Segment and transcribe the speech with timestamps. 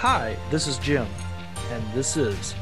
[0.00, 1.06] Hi, this is Jim,
[1.72, 2.54] and this is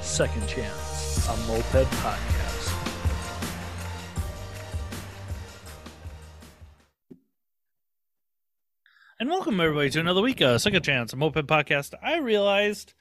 [0.00, 2.72] Second Chance, a moped podcast.
[9.20, 11.92] And welcome everybody to another week of Second Chance, a moped podcast.
[12.02, 12.94] I realized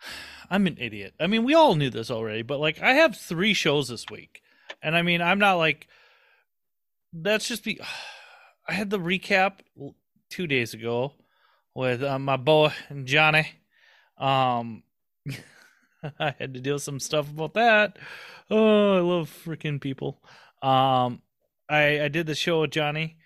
[0.50, 1.12] I'm an idiot.
[1.20, 4.40] I mean, we all knew this already, but like I have three shows this week.
[4.82, 5.86] And I mean, I'm not like
[7.12, 7.78] that's just be
[8.66, 9.58] I had the recap
[10.30, 11.12] two days ago
[11.76, 12.72] with uh, my boy
[13.04, 13.48] Johnny.
[14.18, 14.82] Um,
[16.18, 17.98] I had to deal with some stuff about that.
[18.50, 20.22] Oh, I love freaking people.
[20.62, 21.22] Um,
[21.68, 23.18] I I did the show with Johnny.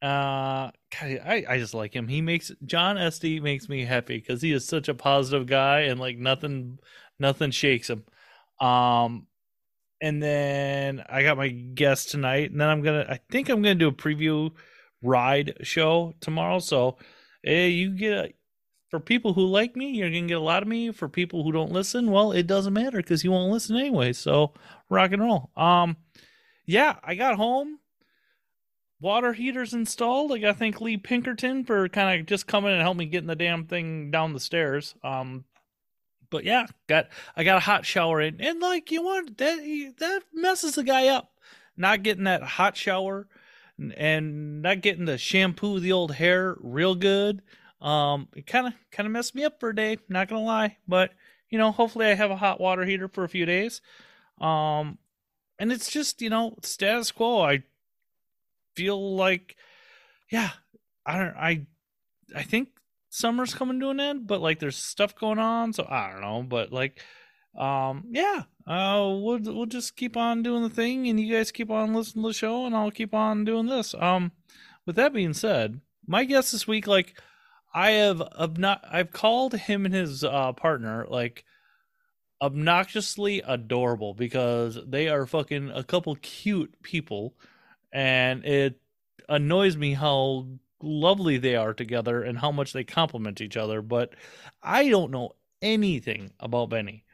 [0.00, 0.70] Uh,
[1.02, 2.08] I I just like him.
[2.08, 6.00] He makes John SD makes me happy because he is such a positive guy and
[6.00, 6.78] like nothing
[7.18, 8.04] nothing shakes him.
[8.60, 9.26] Um,
[10.00, 13.74] and then I got my guest tonight, and then I'm gonna I think I'm gonna
[13.74, 14.52] do a preview
[15.02, 16.60] ride show tomorrow.
[16.60, 16.98] So,
[17.48, 18.32] hey, you get a,
[18.90, 20.92] for people who like me, you're gonna get a lot of me.
[20.92, 24.12] For people who don't listen, well, it doesn't matter because you won't listen anyway.
[24.12, 24.54] So,
[24.88, 25.50] rock and roll.
[25.56, 25.96] Um,
[26.66, 27.78] yeah, I got home.
[29.00, 30.32] Water heaters installed.
[30.32, 33.28] I got to thank Lee Pinkerton for kind of just coming and helping me getting
[33.28, 34.94] the damn thing down the stairs.
[35.04, 35.44] Um,
[36.30, 40.22] but yeah, got I got a hot shower in, and like you want that that
[40.34, 41.30] messes the guy up.
[41.76, 43.28] Not getting that hot shower
[43.96, 47.42] and not getting to shampoo the old hair real good.
[47.80, 49.98] Um, it kind of kind of messed me up for a day.
[50.08, 51.12] Not gonna lie, but
[51.50, 53.80] you know, hopefully I have a hot water heater for a few days.
[54.40, 54.98] Um,
[55.58, 57.42] and it's just you know status quo.
[57.42, 57.62] I
[58.74, 59.56] feel like,
[60.30, 60.50] yeah,
[61.06, 61.36] I don't.
[61.36, 61.66] I
[62.34, 62.68] I think
[63.10, 66.42] summer's coming to an end, but like there's stuff going on, so I don't know.
[66.42, 67.02] But like,
[67.58, 71.70] um, yeah, uh, we'll we'll just keep on doing the thing, and you guys keep
[71.70, 73.94] on listening to the show, and I'll keep on doing this.
[73.98, 74.32] Um,
[74.86, 77.20] with that being said, my guess this week, like,
[77.74, 81.44] I have obno- I've called him and his uh, partner like
[82.40, 87.34] obnoxiously adorable because they are fucking a couple cute people,
[87.92, 88.80] and it
[89.28, 90.46] annoys me how
[90.80, 93.82] lovely they are together and how much they complement each other.
[93.82, 94.14] But
[94.62, 97.04] I don't know anything about Benny.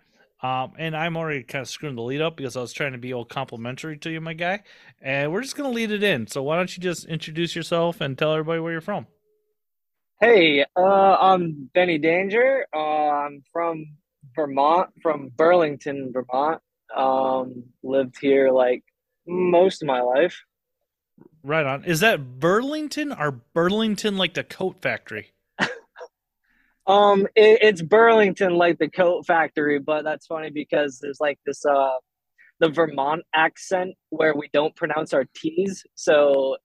[0.44, 2.98] Um, and I'm already kind of screwing the lead up because I was trying to
[2.98, 4.62] be all complimentary to you, my guy.
[5.00, 6.26] And we're just going to lead it in.
[6.26, 9.06] So why don't you just introduce yourself and tell everybody where you're from?
[10.20, 12.66] Hey, uh, I'm Benny Danger.
[12.76, 13.86] Uh, I'm from
[14.36, 16.60] Vermont, from Burlington, Vermont.
[16.94, 18.84] Um, lived here like
[19.26, 20.42] most of my life.
[21.42, 21.84] Right on.
[21.84, 25.30] Is that Burlington or Burlington like the coat factory?
[26.86, 31.64] Um, it, it's Burlington, like the coat factory, but that's funny because there's like this
[31.64, 31.94] uh,
[32.60, 36.56] the Vermont accent where we don't pronounce our T's, so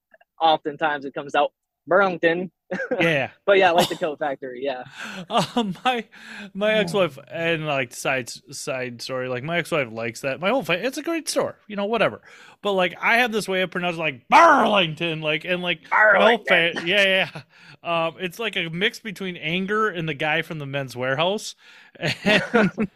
[0.41, 1.51] oftentimes it comes out
[1.89, 2.51] Burlington.
[2.99, 4.63] Yeah, but yeah, like the coat factory.
[4.63, 4.83] Yeah.
[5.29, 6.05] Um, my
[6.53, 10.39] my ex wife and like side side story, like my ex wife likes that.
[10.39, 12.21] My whole family, it's a great store, you know, whatever.
[12.61, 16.19] But like I have this way of pronouncing like Burlington, like and like Burlington.
[16.19, 17.41] my whole fa- yeah, yeah.
[17.83, 21.55] Um, it's like a mix between anger and the guy from the Men's Wearhouse.
[21.97, 22.89] And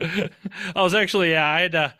[0.76, 1.94] I was actually yeah, I had to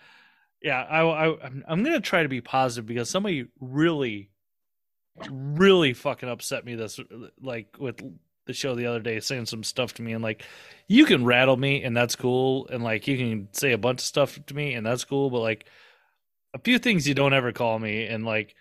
[0.63, 4.31] yeah, I, I I'm, I'm gonna try to be positive because somebody really
[5.31, 6.99] really fucking upset me this
[7.41, 8.01] like with
[8.47, 10.45] the show the other day saying some stuff to me and like
[10.89, 14.05] you can rattle me and that's cool and like you can say a bunch of
[14.05, 15.67] stuff to me and that's cool but like
[16.53, 18.55] a few things you don't ever call me and like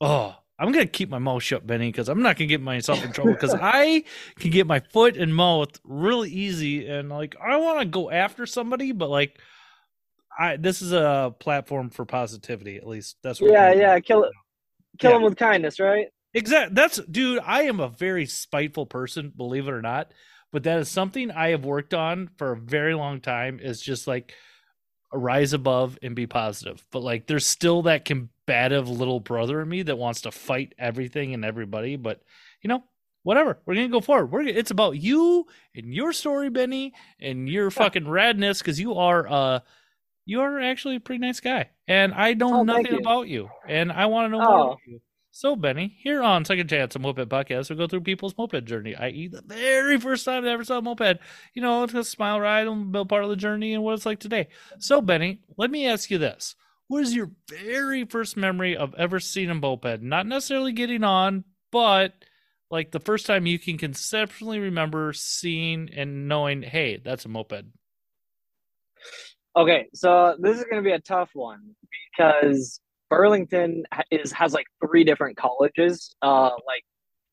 [0.00, 3.12] oh i'm gonna keep my mouth shut benny because i'm not gonna get myself in
[3.12, 4.02] trouble because i
[4.38, 8.46] can get my foot and mouth really easy and like i want to go after
[8.46, 9.38] somebody but like
[10.38, 14.00] i this is a platform for positivity at least that's what Yeah, yeah.
[14.00, 14.32] Kill it.
[14.98, 15.16] Kill Yeah.
[15.18, 16.08] him with kindness, right?
[16.34, 16.74] Exactly.
[16.74, 17.40] That's dude.
[17.44, 20.12] I am a very spiteful person, believe it or not.
[20.52, 23.60] But that is something I have worked on for a very long time.
[23.60, 24.34] Is just like
[25.12, 26.84] rise above and be positive.
[26.92, 31.32] But like, there's still that combative little brother in me that wants to fight everything
[31.34, 31.96] and everybody.
[31.96, 32.22] But
[32.62, 32.84] you know,
[33.22, 33.58] whatever.
[33.66, 34.30] We're gonna go forward.
[34.30, 34.42] We're.
[34.42, 39.60] It's about you and your story, Benny, and your fucking radness because you are uh
[40.28, 42.98] you are actually a pretty nice guy, and I know Oh, nothing you.
[42.98, 44.66] about you, and I want to know more Oh.
[44.68, 45.00] about you.
[45.30, 48.96] So, Benny, here on Second Chance, a moped podcast, we go through people's moped journey,
[48.96, 51.18] i.e., the very first time they ever saw a moped.
[51.54, 54.06] You know, it's a smile ride and build part of the journey and what it's
[54.06, 54.48] like today.
[54.78, 56.56] So, Benny, let me ask you this:
[56.88, 60.02] What is your very first memory of ever seeing a moped?
[60.02, 62.14] Not necessarily getting on, but
[62.70, 67.64] like the first time you can conceptually remember seeing and knowing, hey, that's a moped.
[69.58, 71.74] Okay, so this is going to be a tough one
[72.16, 73.82] because Burlington
[74.12, 76.84] is has like three different colleges, uh, like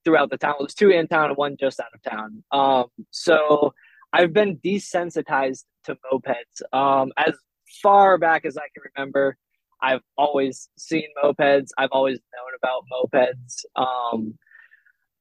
[0.04, 0.56] throughout the town.
[0.58, 2.44] There's two in town and one just out of town.
[2.52, 3.76] Um, so
[4.12, 6.64] I've been desensitized to mopeds.
[6.74, 7.36] Um, as
[7.84, 9.38] far back as I can remember,
[9.80, 11.68] I've always seen mopeds.
[11.78, 13.66] I've always known about mopeds.
[13.76, 14.40] Um,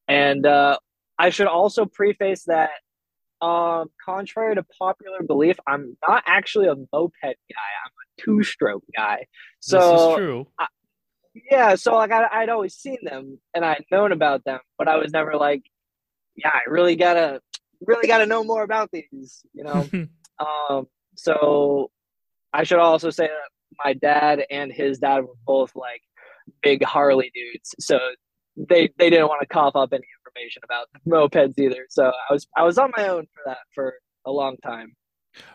[0.09, 0.79] and uh,
[1.19, 2.71] I should also preface that,
[3.45, 7.29] um, contrary to popular belief, I'm not actually a moped guy.
[7.31, 9.27] I'm a two-stroke guy.
[9.61, 10.47] So this is true.
[10.59, 10.67] I,
[11.51, 14.97] yeah, so like I, I'd always seen them and I'd known about them, but I
[14.97, 15.63] was never like,
[16.37, 17.41] yeah, I really gotta,
[17.87, 19.89] really gotta know more about these, you know.
[20.71, 20.87] um,
[21.17, 21.91] so
[22.53, 26.01] I should also say that my dad and his dad were both like
[26.63, 27.99] big Harley dudes, so
[28.57, 31.87] they they didn't want to cough up any information about mopeds either.
[31.89, 33.95] So I was I was on my own for that for
[34.25, 34.95] a long time.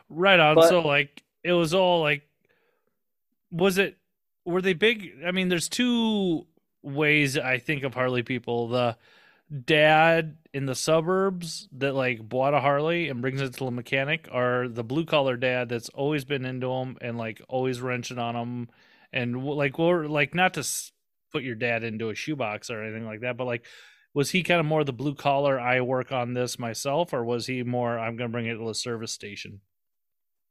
[0.10, 0.56] right on.
[0.56, 2.24] but- so like it was all like,
[3.52, 3.98] was it?
[4.46, 5.12] Were they big?
[5.26, 6.46] I mean, there's two
[6.82, 8.68] ways I think of Harley people.
[8.68, 8.98] The
[9.66, 14.28] dad in the suburbs that like bought a Harley and brings it to the mechanic,
[14.32, 18.36] or the blue collar dad that's always been into them and like always wrenching on
[18.36, 18.70] them,
[19.14, 20.68] and like we're like not to
[21.32, 23.64] put your dad into a shoebox or anything like that, but like
[24.14, 25.60] was he kind of more the blue collar?
[25.60, 28.00] I work on this myself, or was he more?
[28.00, 29.62] I'm going to bring it to the service station.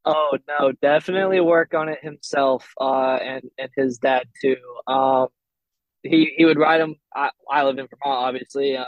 [0.04, 4.56] Oh no, definitely work on it himself, uh, and and his dad too.
[4.86, 5.28] Um,
[6.02, 6.94] he he would ride him.
[7.14, 8.76] I, I live in Vermont, obviously.
[8.76, 8.84] Uh,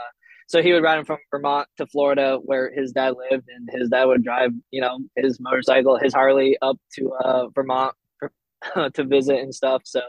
[0.50, 3.88] so he would ride him from Vermont to Florida, where his dad lived, and his
[3.88, 8.32] dad would drive, you know, his motorcycle, his Harley, up to uh, Vermont for,
[8.94, 9.82] to visit and stuff.
[9.84, 10.00] So,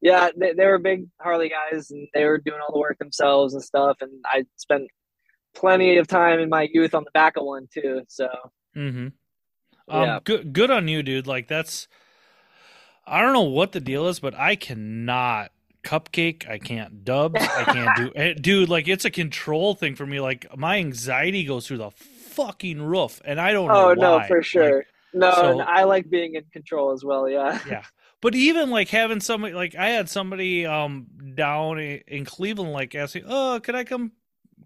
[0.00, 3.54] yeah, they, they were big Harley guys, and they were doing all the work themselves
[3.54, 3.98] and stuff.
[4.00, 4.88] And I spent
[5.54, 8.02] plenty of time in my youth on the back of one too.
[8.08, 8.28] So,
[8.76, 9.08] Mm-hmm.
[9.88, 10.20] Um, Yeah.
[10.24, 11.26] good, good on you, dude.
[11.26, 11.88] Like that's,
[13.06, 15.50] I don't know what the deal is, but I cannot
[15.82, 16.48] cupcake.
[16.48, 17.40] I can't dubs.
[17.40, 18.68] I can't do, dude.
[18.68, 20.20] Like it's a control thing for me.
[20.20, 24.28] Like my anxiety goes through the fucking roof, and I don't know oh no, why.
[24.28, 24.84] for Like, sure.
[25.12, 27.28] no, so- I like being in control as well.
[27.28, 27.58] Yeah.
[27.68, 27.82] yeah.
[28.20, 33.24] But even like having somebody like I had somebody um down in Cleveland like asking,
[33.26, 34.12] "Oh, can I come?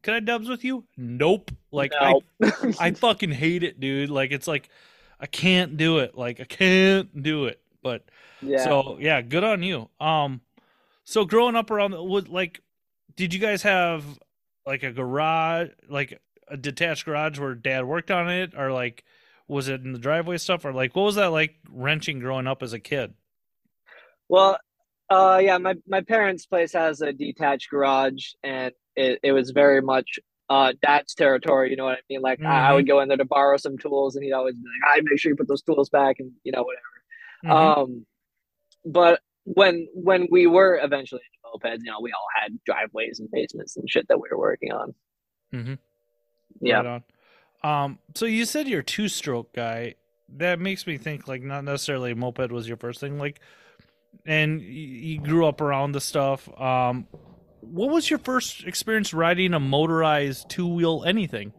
[0.02, 1.52] Can I dubs with you?" Nope.
[1.70, 2.50] Like I no.
[2.80, 4.10] I fucking hate it, dude.
[4.10, 4.68] Like it's like
[5.20, 6.16] I can't do it.
[6.16, 7.60] Like I can't do it.
[7.82, 8.04] But
[8.42, 8.64] yeah.
[8.64, 9.88] so yeah, good on you.
[10.00, 10.40] Um,
[11.04, 12.60] so growing up around the would like,
[13.14, 14.04] did you guys have
[14.66, 19.04] like a garage, like a detached garage where dad worked on it, or like
[19.46, 22.62] was it in the driveway stuff, or like what was that like wrenching growing up
[22.62, 23.14] as a kid?
[24.28, 24.58] Well,
[25.10, 29.82] uh, yeah, my, my parents' place has a detached garage, and it, it was very
[29.82, 30.18] much
[30.48, 31.70] uh, dad's territory.
[31.70, 32.22] You know what I mean?
[32.22, 34.62] Like, I, I would go in there to borrow some tools, and he'd always be
[34.62, 36.84] like, "I make sure you put those tools back," and you know whatever.
[37.44, 37.78] Mhm.
[37.78, 38.06] Um,
[38.84, 43.30] but when when we were eventually into mopeds, you know, we all had driveways and
[43.30, 44.94] basements and shit that we were working on.
[45.52, 45.78] Mhm.
[46.60, 46.76] Yeah.
[46.76, 47.84] Right on.
[47.84, 49.94] Um, so you said you're a two stroke guy.
[50.36, 53.40] That makes me think like not necessarily a moped was your first thing, like
[54.26, 56.48] and you grew up around the stuff.
[56.60, 57.06] Um
[57.60, 61.52] what was your first experience riding a motorized two wheel anything?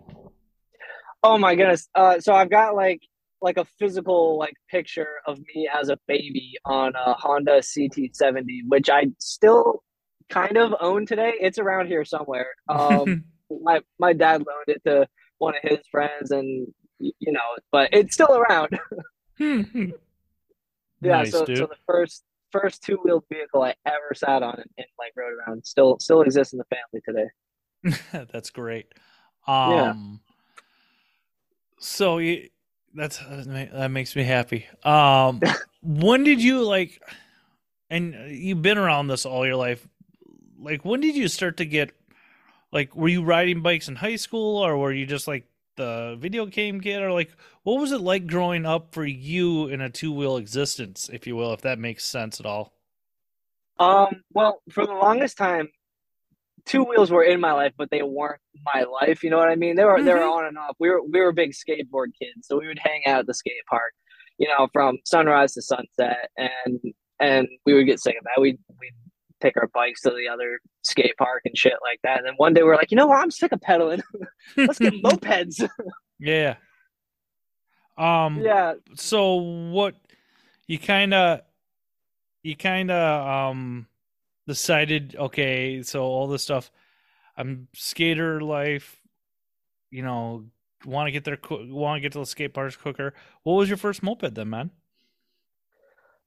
[1.24, 1.90] Oh my goodness.
[1.96, 3.02] Uh, so I've got like
[3.42, 8.90] like a physical like picture of me as a baby on a Honda CT70, which
[8.90, 9.84] I still
[10.30, 11.34] kind of own today.
[11.40, 12.48] It's around here somewhere.
[12.70, 13.24] Um,
[13.64, 15.08] my my dad loaned it to
[15.40, 16.68] one of his friends, and
[17.00, 17.42] you know,
[17.72, 18.80] but it's still around.
[19.40, 19.88] yeah.
[21.02, 21.58] nice, so dude.
[21.58, 22.24] so the first
[22.60, 26.22] first two wheeled vehicle I ever sat on and, and like rode around still still
[26.22, 28.28] exists in the family today.
[28.32, 28.94] that's great.
[29.48, 30.22] Um
[31.80, 32.50] so you,
[32.94, 34.66] that's that makes me happy.
[34.84, 35.42] Um
[35.82, 37.02] when did you like
[37.90, 39.88] and you've been around this all your life.
[40.60, 41.92] Like when did you start to get
[42.72, 46.46] like were you riding bikes in high school or were you just like the video
[46.46, 47.32] game kid or like
[47.64, 51.54] what was it like growing up for you in a two-wheel existence if you will
[51.54, 52.74] if that makes sense at all
[53.80, 55.68] Um, well, for the longest time,
[56.66, 58.40] two wheels were in my life, but they weren't
[58.74, 59.24] my life.
[59.24, 59.76] You know what I mean?
[59.76, 60.32] They were they were Mhm.
[60.32, 60.76] on and off.
[60.80, 63.66] We were we were big skateboard kids, so we would hang out at the skate
[63.70, 63.94] park,
[64.38, 66.80] you know, from sunrise to sunset, and
[67.20, 68.42] and we would get sick of that.
[68.42, 69.05] We we would
[69.42, 72.18] take our bikes to the other skate park and shit like that.
[72.20, 73.18] And then one day we are like, you know what?
[73.18, 74.02] I'm sick of pedaling.
[74.58, 75.68] Let's get mopeds.
[76.20, 76.56] yeah
[77.98, 78.74] um yeah.
[78.96, 79.96] so what
[80.68, 81.42] you kind of
[82.44, 83.88] you kind of um
[84.48, 86.72] decided okay so all this stuff
[87.38, 89.02] i'm skater life
[89.92, 90.46] you know
[90.86, 93.14] want to get there want to get to the skate parks quicker
[93.44, 94.70] what was your first moped then man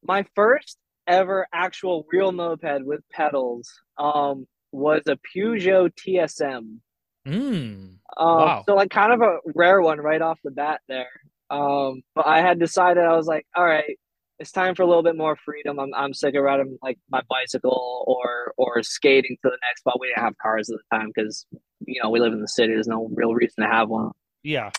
[0.02, 6.78] my first ever actual real moped with pedals um was a Peugeot TSM.
[7.26, 7.40] Mm.
[7.42, 8.62] Um, Wow.
[8.66, 11.08] So like kind of a rare one right off the bat there.
[11.50, 13.98] Um, but I had decided I was like, all right,
[14.38, 15.80] it's time for a little bit more freedom.
[15.80, 19.98] I'm I'm sick of riding like my bicycle or or skating to the next spot.
[20.00, 21.46] We didn't have cars at the time because
[21.86, 22.74] you know we live in the city.
[22.74, 24.12] There's no real reason to have one.
[24.42, 24.70] Yeah.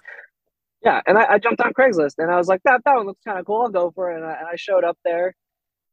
[0.81, 3.21] Yeah, and I, I jumped on Craigslist and I was like, that that one looks
[3.25, 3.63] kind of cool.
[3.63, 4.15] I'll go for it.
[4.15, 5.36] And I, and I showed up there.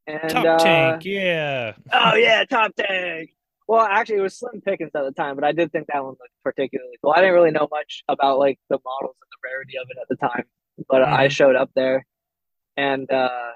[0.06, 1.04] And Top uh, tank.
[1.04, 1.72] Yeah.
[1.92, 3.30] Oh yeah, top tank.
[3.68, 6.10] Well, actually, it was slim pickings at the time, but I did think that one
[6.12, 7.12] looked particularly cool.
[7.12, 10.08] I didn't really know much about like the models and the rarity of it at
[10.08, 10.44] the time,
[10.88, 11.30] but I Mhm.
[11.32, 12.06] showed up there,
[12.76, 13.50] and uh,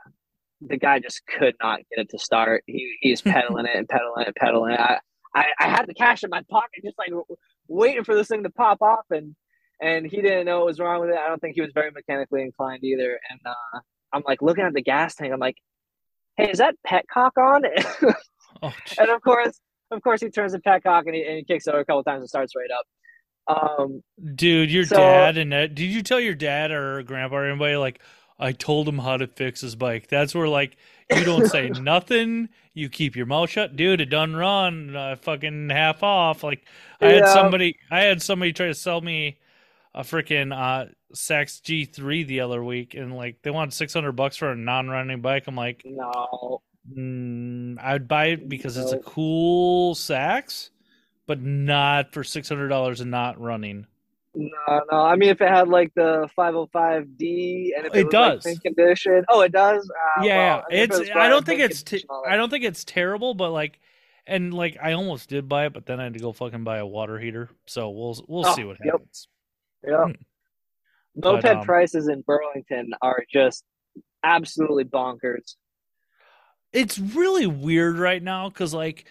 [0.61, 2.65] the guy just could not get it to start.
[2.67, 4.81] He he's pedaling it and pedaling it and pedaling it.
[4.81, 4.99] I,
[5.35, 7.25] I I had the cash in my pocket, just like w-
[7.69, 9.37] waiting for this thing to pop off, and
[9.81, 11.17] and he didn't know what was wrong with it.
[11.17, 13.19] I don't think he was very mechanically inclined either.
[13.31, 13.79] And uh,
[14.13, 15.33] I'm like looking at the gas tank.
[15.33, 15.57] I'm like,
[16.41, 17.63] hey, is that petcock on?
[18.63, 19.59] Oh, and of course,
[19.91, 22.21] of course, he turns the petcock and he, and he kicks over a couple times
[22.21, 23.79] and starts right up.
[23.81, 24.03] Um,
[24.35, 25.75] dude, your So- dad and that.
[25.75, 28.01] Did you tell your dad or grandpa or anybody like?
[28.39, 30.09] I told him how to fix his bike.
[30.09, 30.77] That's where like
[31.15, 32.49] you don't say nothing.
[32.75, 34.01] You keep your mouth shut, dude.
[34.03, 36.43] It done run uh, fucking half off.
[36.43, 36.67] Like
[37.01, 39.39] I had somebody, I had somebody try to sell me
[39.95, 44.37] a freaking uh Sachs G3 the other week, and like they wanted six hundred bucks
[44.37, 45.45] for a non-running bike.
[45.47, 46.63] I'm like, no,
[46.97, 50.71] mm, I'd buy it because it's a cool Sachs,
[51.27, 53.87] but not for six hundred dollars and not running.
[54.35, 54.99] no, no.
[54.99, 58.47] I mean, if it had like the 505D and if it, It was, does.
[58.47, 59.91] like, condition, oh, it does.
[60.19, 61.11] Ah, yeah, well, I mean, it it's.
[61.17, 61.83] I don't think it's.
[61.83, 63.81] Te- condition, all that- I don't think it's terrible, but like,
[64.27, 66.79] and like, I almost did buy it, but then I had to go fucking buy
[66.79, 67.51] a water heater.
[67.67, 68.95] So we'll we'll Oh, see what yep.
[68.95, 69.29] happens.
[69.87, 70.05] Yeah.
[70.05, 70.13] Hmm.
[71.23, 73.65] Moped But, um, prices in Burlington are just
[74.23, 75.55] absolutely bonkers.
[76.73, 79.07] It's really weird right now because like.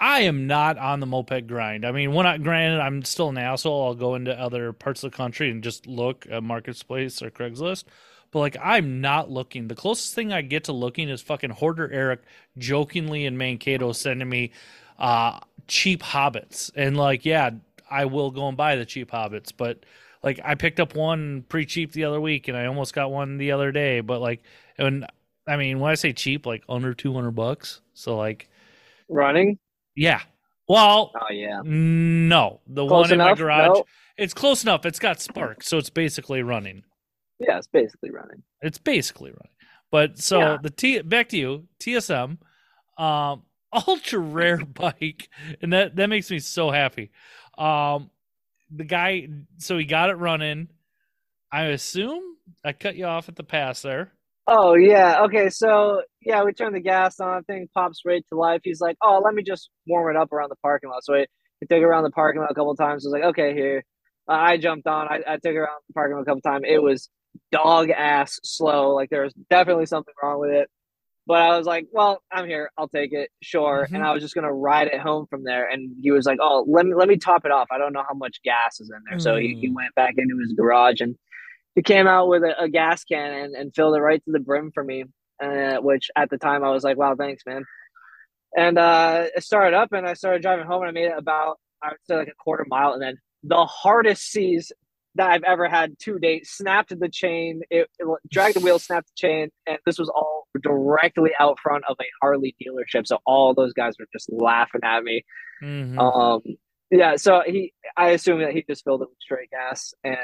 [0.00, 1.84] I am not on the moped grind.
[1.84, 5.10] I mean, when I granted I'm still an asshole, I'll go into other parts of
[5.10, 7.82] the country and just look at Marketplace or Craigslist.
[8.30, 9.66] But like I'm not looking.
[9.66, 12.20] The closest thing I get to looking is fucking Hoarder Eric
[12.58, 14.52] jokingly in Mankato sending me
[15.00, 16.70] uh cheap hobbits.
[16.76, 17.50] And like, yeah,
[17.90, 19.82] I will go and buy the cheap hobbits, but
[20.22, 23.38] like I picked up one pretty cheap the other week and I almost got one
[23.38, 24.42] the other day, but like
[24.78, 25.06] and
[25.46, 27.80] I mean, when I say cheap, like under 200 bucks.
[27.94, 28.48] So like,
[29.08, 29.58] Running?
[29.96, 30.20] yeah.
[30.68, 31.60] Well, Oh yeah.
[31.64, 33.84] no, the Close one in my garage, No?
[34.18, 34.84] it's close enough.
[34.84, 36.82] It's got spark, so it's basically running.
[37.38, 38.42] Yeah, it's basically running.
[38.60, 39.52] It's basically running.
[39.90, 40.56] But so Yeah.
[40.60, 42.36] the T back to you, TSM,
[42.98, 43.42] um,
[43.86, 45.30] ultra rare bike,
[45.62, 47.10] and that that makes me so happy.
[47.56, 48.10] Um,
[48.74, 50.68] the guy, so he got it running.
[51.52, 52.22] I assume
[52.64, 54.12] I cut you off at the pass there.
[54.46, 55.22] Oh yeah.
[55.24, 55.50] Okay.
[55.50, 57.44] So yeah, we turn the gas on.
[57.44, 58.60] Thing pops right to life.
[58.64, 61.26] He's like, "Oh, let me just warm it up around the parking lot." So we,
[61.60, 63.04] we took it around the parking lot a couple times.
[63.04, 63.84] I was like, "Okay, here."
[64.28, 65.08] Uh, I jumped on.
[65.08, 66.64] I, I took it around the parking lot a couple times.
[66.66, 67.10] It was
[67.52, 68.94] dog ass slow.
[68.94, 70.68] Like there was definitely something wrong with it.
[71.28, 72.70] But I was like, "Well, I'm here.
[72.78, 73.30] I'll take it.
[73.42, 73.94] Sure." Mhm.
[73.96, 75.68] And I was just gonna ride it home from there.
[75.68, 77.68] And he was like, "Oh, let me let me top it off.
[77.70, 79.74] I don't know how much gas is in there." So he, he Mm.
[79.74, 81.14] went back into his garage and
[81.76, 84.40] he came out with a, a gas can and, and filled it right to the
[84.40, 85.04] brim for me.
[85.40, 87.64] Uh, which at the time I was like, "Wow, thanks, man."
[88.56, 91.58] And uh, it started up, and I started driving home, and I made it about
[91.82, 94.72] I would say like a quarter mile, and then the hardest seize
[95.18, 97.60] that I've ever had to date snapped the chain.
[97.70, 101.84] It, it dragged the wheel, snapped the chain, and this was all directly out front
[101.88, 103.06] of a Harley dealership.
[103.06, 105.24] So all those guys were just laughing at me.
[105.62, 105.98] Mhm.
[105.98, 106.40] Um,
[106.90, 110.16] yeah, so he, I assume that he just filled it with straight gas, and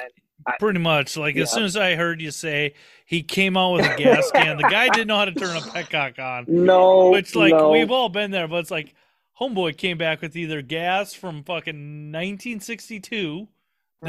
[0.46, 1.16] I, Pretty much.
[1.16, 2.74] Like as soon as I heard you say
[3.04, 5.60] he came out with a gas can, the guy didn't know how to turn a
[5.60, 6.46] petcock on.
[6.48, 7.70] no, Which like no.
[7.70, 8.94] we've all been there, but it's like
[9.40, 13.48] homeboy came back with either gas from fucking 1962 that's been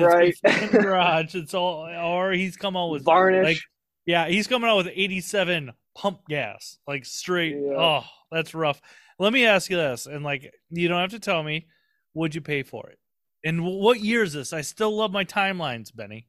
[0.04, 1.36] right in the garage.
[1.36, 3.44] It's all, or he's come out with varnish.
[3.46, 3.60] like
[4.06, 7.56] yeah, he's coming out with 87 pump gas, like straight.
[7.56, 7.76] Yeah.
[7.78, 8.82] Oh, that's rough.
[9.18, 11.68] Let me ask you this, and like you don't have to tell me.
[12.14, 12.98] Would you pay for it?
[13.44, 14.54] And what year is this?
[14.54, 16.28] I still love my timelines, Benny.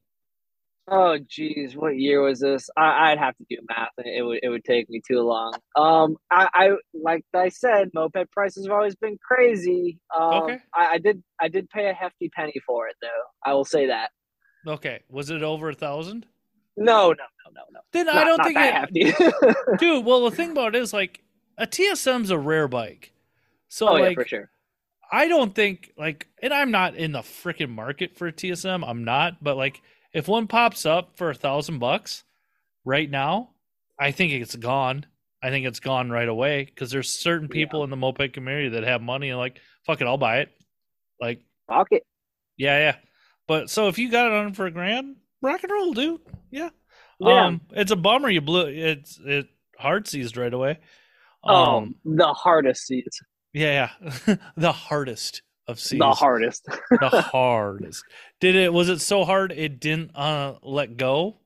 [0.89, 2.71] Oh geez, what year was this?
[2.77, 5.53] I, I'd have to do math, it would it would take me too long.
[5.75, 9.99] Um, I, I like I said, moped prices have always been crazy.
[10.17, 10.59] Um, Okay.
[10.75, 13.09] I, I did I did pay a hefty penny for it, though.
[13.45, 14.11] I will say that.
[14.67, 16.27] Okay, was it over a thousand?
[16.77, 17.81] No, no, no, no, no.
[17.93, 19.13] Then I don't think it, hefty.
[19.79, 20.05] dude.
[20.05, 21.23] Well, the thing about it is like
[21.59, 23.13] a TSM's a rare bike,
[23.69, 24.51] so oh yeah, for sure.
[25.11, 28.85] I don't think like, and I'm not in the freaking market for a TSM.
[28.87, 29.81] I'm not, but like,
[30.17, 32.25] if one pops up for a thousand bucks
[32.85, 33.51] right now,
[34.01, 35.05] I think it's gone.
[35.43, 38.85] I think it's gone right away because there's certain people in the moped community that
[38.85, 40.51] have money and like, fuck it, I'll buy it.
[41.21, 42.03] Like, Fuck it.
[42.57, 42.97] yeah, yeah.
[43.47, 46.21] But so if you got it on for a grand, rock and roll, dude.
[46.51, 46.71] Yeah.
[47.21, 47.47] Yeah.
[47.47, 49.47] Um, it's a bummer you blew it's it
[49.79, 50.79] hard seized right away.
[51.45, 53.21] oh, Um, the hardest seats.
[53.53, 53.91] yeah,
[54.27, 54.37] yeah.
[54.57, 55.99] the hardest of seize.
[55.99, 56.65] The hardest.
[56.91, 58.05] the hardest.
[58.41, 58.73] Did it?
[58.73, 61.39] Was it so hard it didn't uh let go?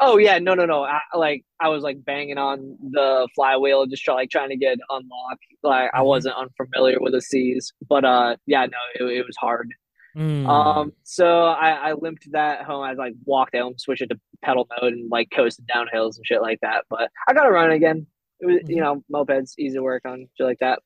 [0.00, 0.82] Oh yeah, no, no, no.
[0.84, 4.76] I, like I was like banging on the flywheel, just try, like trying to get
[4.90, 5.44] unlocked.
[5.62, 6.06] Like I Mhm.
[6.06, 9.72] wasn't unfamiliar with the seize, but uh, yeah, no, it, it was hard.
[10.16, 10.48] Mm.
[10.48, 12.82] Um, so I, I limped that home.
[12.82, 16.26] I like walked home, switched it to pedal mode, and like coasted down hills and
[16.26, 16.84] shit like that.
[16.90, 18.06] But I got to run again.
[18.40, 20.80] It was, you know, mopeds easy to work on, shit like that.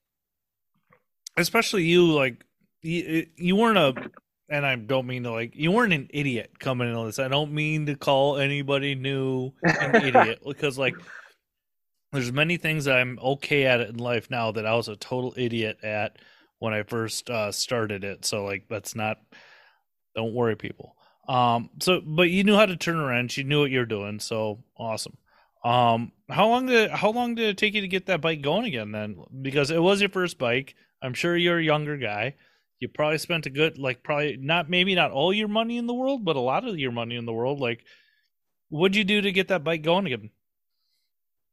[1.37, 2.44] especially you like
[2.82, 4.11] you, you weren't a
[4.49, 7.18] and i don't mean to like you weren't an idiot coming into this.
[7.18, 10.94] I don't mean to call anybody new an idiot because like
[12.12, 15.35] there's many things that i'm okay at in life now that i was a total
[15.37, 16.16] idiot at
[16.58, 18.25] when i first uh, started it.
[18.25, 19.18] So like that's not
[20.16, 20.97] don't worry people.
[21.28, 24.18] Um so but you knew how to turn a wrench you knew what you're doing.
[24.20, 25.16] So awesome.
[25.62, 28.64] Um how long did how long did it take you to get that bike going
[28.64, 29.16] again then?
[29.42, 30.75] Because it was your first bike.
[31.02, 32.35] I'm sure you're a younger guy.
[32.80, 35.94] You probably spent a good, like, probably not, maybe not all your money in the
[35.94, 37.58] world, but a lot of your money in the world.
[37.61, 37.85] Like,
[38.68, 40.30] what'd you do to get that bike going again?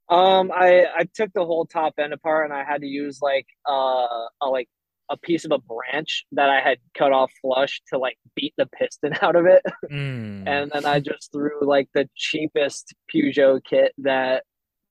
[0.08, 3.48] Um, I I took the whole top end apart, and I had to use like
[3.68, 4.70] uh a like
[5.10, 8.68] a piece of a branch that I had cut off flush to like beat the
[8.68, 10.48] piston out of it, Mm.
[10.48, 14.44] and then I just threw like the cheapest Peugeot kit that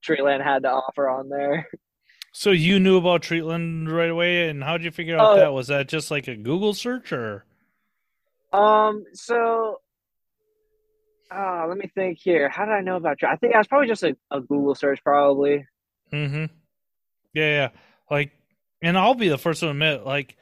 [0.05, 1.69] Treatland had to offer on there.
[2.37, 5.35] So you knew about Treatland right away, and how did you figure out Oh.
[5.37, 5.53] that?
[5.53, 7.45] Was that just like a Google search or?
[8.51, 9.79] Um, so
[11.31, 12.49] uh let me think here.
[12.49, 13.27] How did I know about you?
[13.29, 15.65] I think I was probably just a, a Google search, probably.
[16.11, 16.45] Mm-hmm.
[17.33, 17.69] Yeah, yeah.
[18.11, 18.31] Like,
[18.81, 20.35] and I'll be the first to admit, like,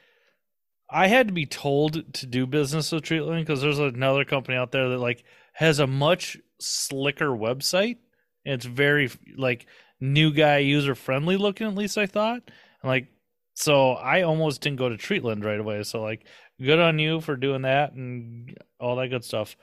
[0.89, 4.71] I had to be told to do business with Treatland because there's another company out
[4.71, 5.23] there that like
[5.53, 7.97] has a much slicker website.
[8.45, 9.65] And it's very like
[9.99, 11.67] new guy user friendly looking.
[11.67, 12.41] At least I thought.
[12.82, 13.08] And like,
[13.56, 15.84] so I almost didn't go to Treatland right away.
[15.84, 16.25] So like,
[16.62, 19.56] good on you for doing that and all that good stuff.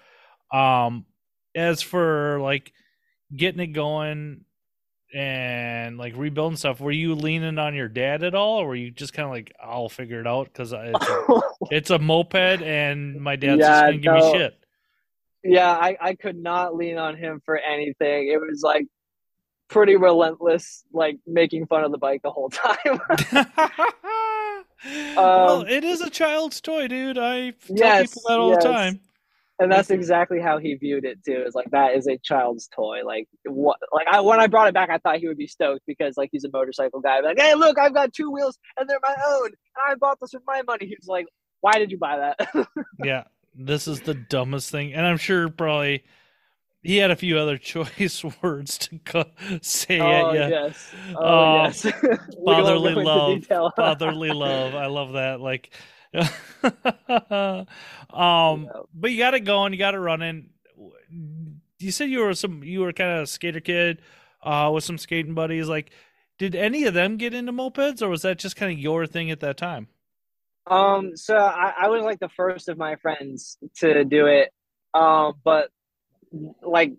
[0.53, 1.07] Um,
[1.55, 2.73] as for like
[3.35, 4.45] getting it going
[5.13, 8.91] and like rebuilding stuff, were you leaning on your dad at all, or were you
[8.91, 11.41] just kind of like, I'll figure it out because it's a,
[11.71, 14.57] it's a moped and my dad's just gonna give me shit.
[15.43, 18.29] Yeah, I, I could not lean on him for anything.
[18.29, 18.87] It was like
[19.71, 23.01] pretty relentless, like making fun of the bike the whole time.
[25.17, 27.19] well, Um, it is a child's toy, dude.
[27.19, 28.63] I tell Yes, people that all yes.
[28.65, 29.01] the time.
[29.59, 31.43] and that's exactly how he viewed it too.
[31.47, 33.01] Is like that is a child's toy.
[33.05, 33.79] Like what?
[33.93, 36.31] Like I when I brought it back, I thought he would be stoked because like
[36.33, 37.21] he's a motorcycle guy.
[37.21, 39.47] Like, hey, look, I've got two wheels and they're my own.
[39.47, 39.55] And
[39.89, 40.87] I bought this with my money.
[40.87, 41.27] He was like,
[41.61, 42.67] why did you buy that?
[43.05, 46.05] Yeah, this is the dumbest thing, and I'm sure probably
[46.83, 49.31] he had a few other choice words to co-
[49.63, 50.41] say oh at you.
[50.41, 51.83] yes, oh Oh, yes.
[52.45, 53.45] Fatherly love,
[53.77, 54.75] fatherly love.
[54.75, 55.41] I love that.
[55.41, 55.71] Like,
[58.11, 59.73] um, but you got it going.
[59.73, 60.51] You got it running.
[61.79, 62.63] You said you were some.
[62.63, 64.03] You were kind of a skater kid,
[64.43, 65.69] uh, with some skating buddies.
[65.69, 65.91] Like,
[66.39, 69.31] did any of them get into mopeds, or was that just kind of your thing
[69.31, 69.89] at that time?
[70.67, 74.51] Um, so I, I was like the first of my friends to do it.
[74.95, 75.71] Um, but
[76.63, 76.93] like,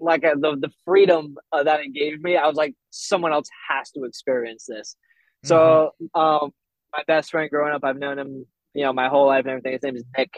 [0.00, 3.48] like uh, the the freedom uh, that it gave me, I was like, someone else
[3.68, 4.96] has to experience this.
[5.44, 6.52] So, um,
[6.92, 9.72] my best friend growing up, I've known him, you know, my whole life and everything.
[9.72, 10.34] His name is Nick.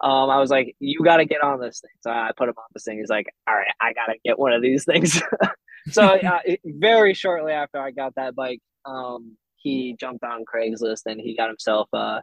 [0.00, 1.90] Um, I was like, you got to get on this thing.
[2.02, 2.98] So I put him on this thing.
[2.98, 5.20] He's like, all right, I got to get one of these things.
[5.90, 11.20] so uh, very shortly after I got that bike, um, he jumped on Craigslist and
[11.20, 12.22] he got himself a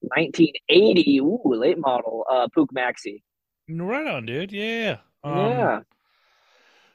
[0.00, 3.22] 1980 ooh, late model uh, Puch Maxi.
[3.68, 4.52] Right on, dude.
[4.52, 4.98] Yeah.
[5.22, 5.80] Um, yeah.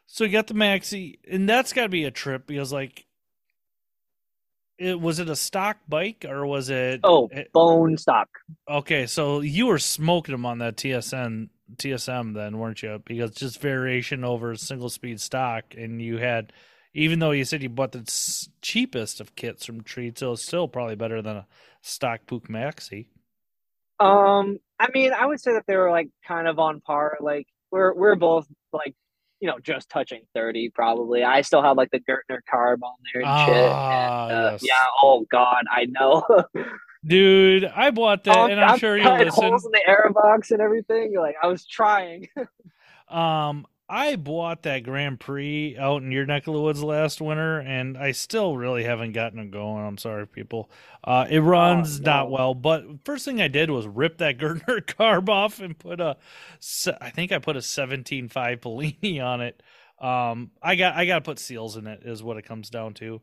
[0.07, 3.05] So you got the maxi, and that's got to be a trip because, like,
[4.77, 7.01] it was it a stock bike or was it?
[7.03, 8.29] Oh, it- bone stock.
[8.67, 9.05] okay.
[9.05, 13.01] So you were smoking them on that TSN TSM then, weren't you?
[13.05, 16.53] Because just variation over single speed stock, and you had,
[16.93, 18.09] even though you said you bought the
[18.61, 21.47] cheapest of kits from Treats, it was still probably better than a
[21.81, 23.07] stock Puch Maxi.
[23.99, 27.17] Um, I mean, I would say that they were like kind of on par.
[27.19, 28.95] Like we're we're both like
[29.39, 31.23] you know just touching thirty probably.
[31.23, 33.69] I still have like the Gurtner carb on there and shit.
[33.71, 34.63] Ah, And, uh, yes.
[34.63, 34.73] Yeah.
[35.03, 36.23] Oh God, I know.
[37.05, 39.43] Dude, I bought that, Um, and I'm, sure you'll listen.
[39.45, 41.15] holes in the air box and everything.
[41.17, 42.27] Like I was trying.
[43.07, 47.59] Um, I bought that Grand Prix out in your neck of the woods last winter,
[47.59, 49.83] and I still really haven't gotten it going.
[49.83, 50.69] I'm sorry, people.
[51.03, 52.11] Uh, it runs Oh, no.
[52.11, 55.99] not well, but first thing I did was rip that Gurtner carb off and put
[55.99, 56.17] a,
[57.01, 59.61] I think I put a 17.5 Pellini on it.
[59.99, 62.93] Um, I got I got to put seals in it, is what it comes down
[62.95, 63.21] to.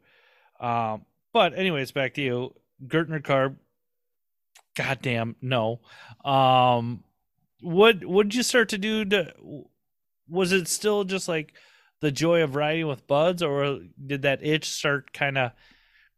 [0.61, 2.55] Um, but anyways, back to you,
[2.87, 3.57] Gurtner carb.
[4.75, 5.81] Goddamn, no.
[6.25, 7.03] Um,
[7.63, 9.33] what would you start to do to
[10.29, 11.55] was it still just like
[12.01, 15.53] the joy of riding with buds or did that itch start kind of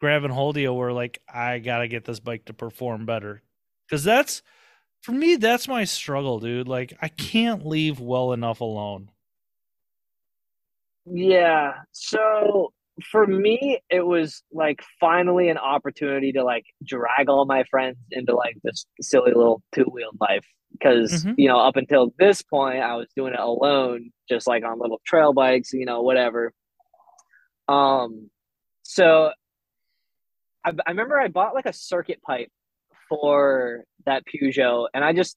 [0.01, 3.43] grabbing hold of you where like i gotta get this bike to perform better
[3.87, 4.43] because that's
[5.03, 9.11] for me that's my struggle dude like i can't leave well enough alone
[11.11, 11.75] Yeah.
[11.93, 12.73] So
[13.11, 18.35] for me, it was like finally an opportunity to like drag all my friends into
[18.35, 20.45] like this silly little two wheeled life.
[20.73, 21.35] Because, Mhm.
[21.39, 25.01] you know, up until this point, I was doing it alone, just like on little
[25.05, 26.53] trail bikes, you know, whatever.
[27.69, 28.31] Um,
[28.83, 29.33] so
[30.65, 32.51] I, I remember I bought like a circuit pipe
[33.09, 35.37] for that Peugeot, and I just,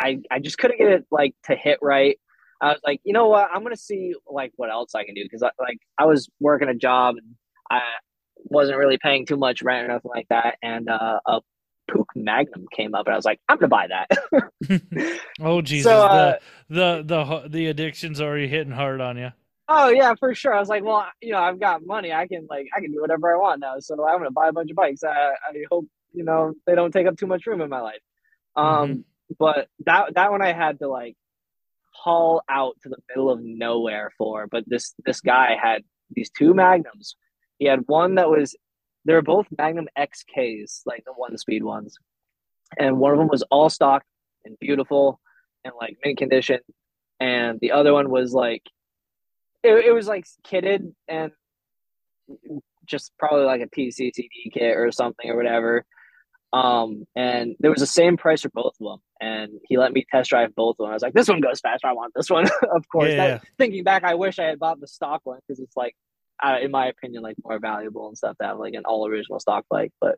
[0.00, 2.18] I, I just couldn't get it like to hit right.
[2.60, 3.48] I was like, you know what?
[3.52, 6.68] I'm gonna see like what else I can do because I, like I was working
[6.68, 7.36] a job and
[7.70, 7.82] I
[8.36, 10.56] wasn't really paying too much rent or nothing like that.
[10.62, 11.40] And uh, a
[11.90, 15.20] Puch Magnum came up, and I was like, I'm gonna buy that.
[15.40, 19.32] oh jesus So, uh, the, the the the addiction's already hitting hard on you
[19.68, 20.54] oh yeah, for sure.
[20.54, 22.12] I was like, well, you know, I've got money.
[22.12, 23.78] I can like I can do whatever I want now.
[23.78, 25.04] So I'm gonna buy a bunch of bikes.
[25.04, 28.00] I, I hope you know they don't take up too much room in my life.
[28.54, 29.04] Um,
[29.38, 31.16] but that that one I had to like
[31.92, 34.46] haul out to the middle of nowhere for.
[34.46, 37.16] But this this guy had these two magnums.
[37.58, 38.54] He had one that was
[39.06, 41.96] they were both Magnum XKs, like the one speed ones,
[42.78, 44.02] and one of them was all stock
[44.44, 45.20] and beautiful
[45.64, 46.60] and like mint condition,
[47.20, 48.62] and the other one was like
[49.62, 51.32] it, it was like kitted and
[52.84, 55.84] just probably like a TCCD kit or something or whatever.
[56.52, 60.06] Um, and there was the same price for both of them, and he let me
[60.10, 60.90] test drive both of them.
[60.90, 61.88] I was like, "This one goes faster.
[61.88, 63.10] I want this one." of course.
[63.10, 65.94] Yeah, That- thinking back, I wish I had bought the stock one because it's like,
[66.42, 69.40] uh, in my opinion, like more valuable and stuff to have like an all original
[69.40, 69.92] stock bike.
[70.00, 70.16] But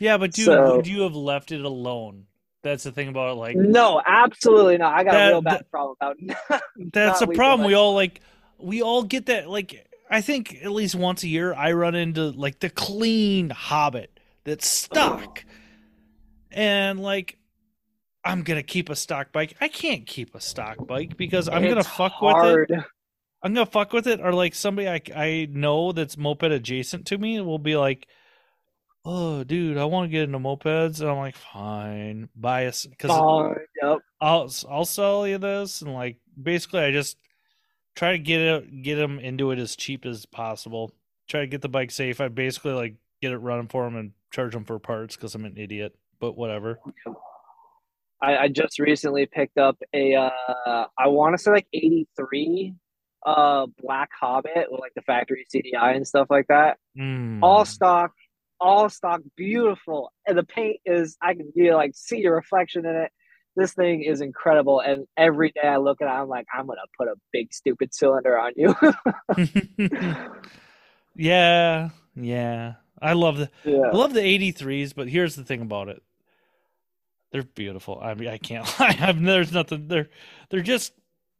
[0.00, 2.26] yeah but dude So- would you have left it alone
[2.62, 4.94] that's the thing about it like no, absolutely not.
[4.94, 6.62] I got That- a real bad that- problem about.
[6.92, 7.66] That's not the problem.
[7.66, 8.20] We all like
[8.58, 12.30] we all get that like I think at least once a year I run into
[12.30, 15.44] like the clean hobbit that's stock.
[16.50, 17.36] And like
[18.24, 19.54] I'm gonna keep a stock bike.
[19.60, 22.80] I can't keep a stock bike because I'm gonna It's fuck with it.
[23.44, 27.18] I'm gonna fuck with it, or like somebody I I know that's moped adjacent to
[27.18, 28.08] me will be like,
[29.04, 33.10] "Oh, dude, I want to get into mopeds," and I'm like, "Fine, buy us because
[33.10, 33.98] Fine, yep.
[34.18, 37.18] I'll I'll sell you this and like basically I just
[37.94, 40.92] try to get it get them into it as cheap as possible.
[41.28, 42.22] Try to get the bike safe.
[42.22, 45.44] I basically like get it running for them and charge them for parts because I'm
[45.44, 45.94] an idiot.
[46.18, 46.78] But whatever.
[48.22, 52.74] I, I just recently picked up a uh I want to say like 83
[53.24, 56.78] uh black hobbit with like the factory CDI and stuff like that.
[56.98, 57.40] Mm.
[57.42, 58.12] All stock,
[58.60, 60.12] all stock, beautiful.
[60.26, 63.10] And the paint is I can you know, like see your reflection in it.
[63.56, 66.78] This thing is incredible and every day I look at it I'm like I'm going
[66.78, 68.74] to put a big stupid cylinder on you.
[71.14, 72.74] yeah, yeah.
[73.00, 73.82] I love the yeah.
[73.82, 76.02] I love the 83s, but here's the thing about it.
[77.32, 77.98] They're beautiful.
[78.00, 78.96] I mean, I can't lie.
[79.00, 79.88] I've, there's nothing.
[79.88, 80.08] They're
[80.50, 80.92] they're just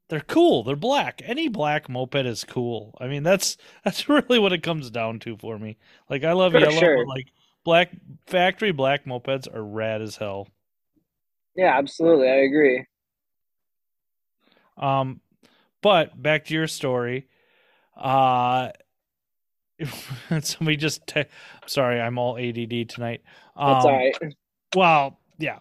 [0.09, 0.63] they're cool.
[0.63, 1.23] They're black.
[1.25, 2.97] Any black moped is cool.
[3.01, 5.77] I mean, that's that's really what it comes down to for me.
[6.09, 7.05] Like I love For yellow, sure.
[7.05, 7.33] but like
[7.65, 7.91] black
[8.27, 10.49] factory black mopeds are rad as hell.
[11.57, 12.29] Yeah, absolutely.
[12.29, 12.85] I agree.
[14.77, 15.21] Um,
[15.83, 17.29] but back to your story.
[17.97, 18.71] Uh,
[20.41, 21.07] somebody just.
[21.07, 21.27] Te-
[21.67, 23.23] sorry, I'm all ADD tonight.
[23.57, 24.35] Um, That's all right.
[24.75, 25.59] Well, yeah.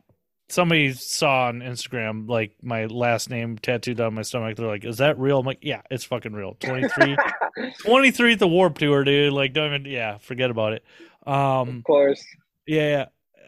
[0.53, 4.55] Somebody saw on Instagram like my last name tattooed on my stomach.
[4.55, 7.17] They're like, "Is that real?" I'm like, "Yeah, it's fucking real." 23
[7.83, 9.33] 23 at the Warp Tour, dude.
[9.33, 9.85] Like, don't even.
[9.91, 10.83] Yeah, forget about it.
[11.25, 12.23] Um, of course.
[12.67, 13.05] yeah,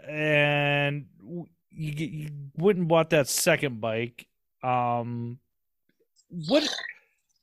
[0.08, 1.06] and
[1.70, 2.30] you get- you
[2.70, 4.26] and bought that second bike.
[4.64, 5.38] Um,
[6.48, 6.68] what?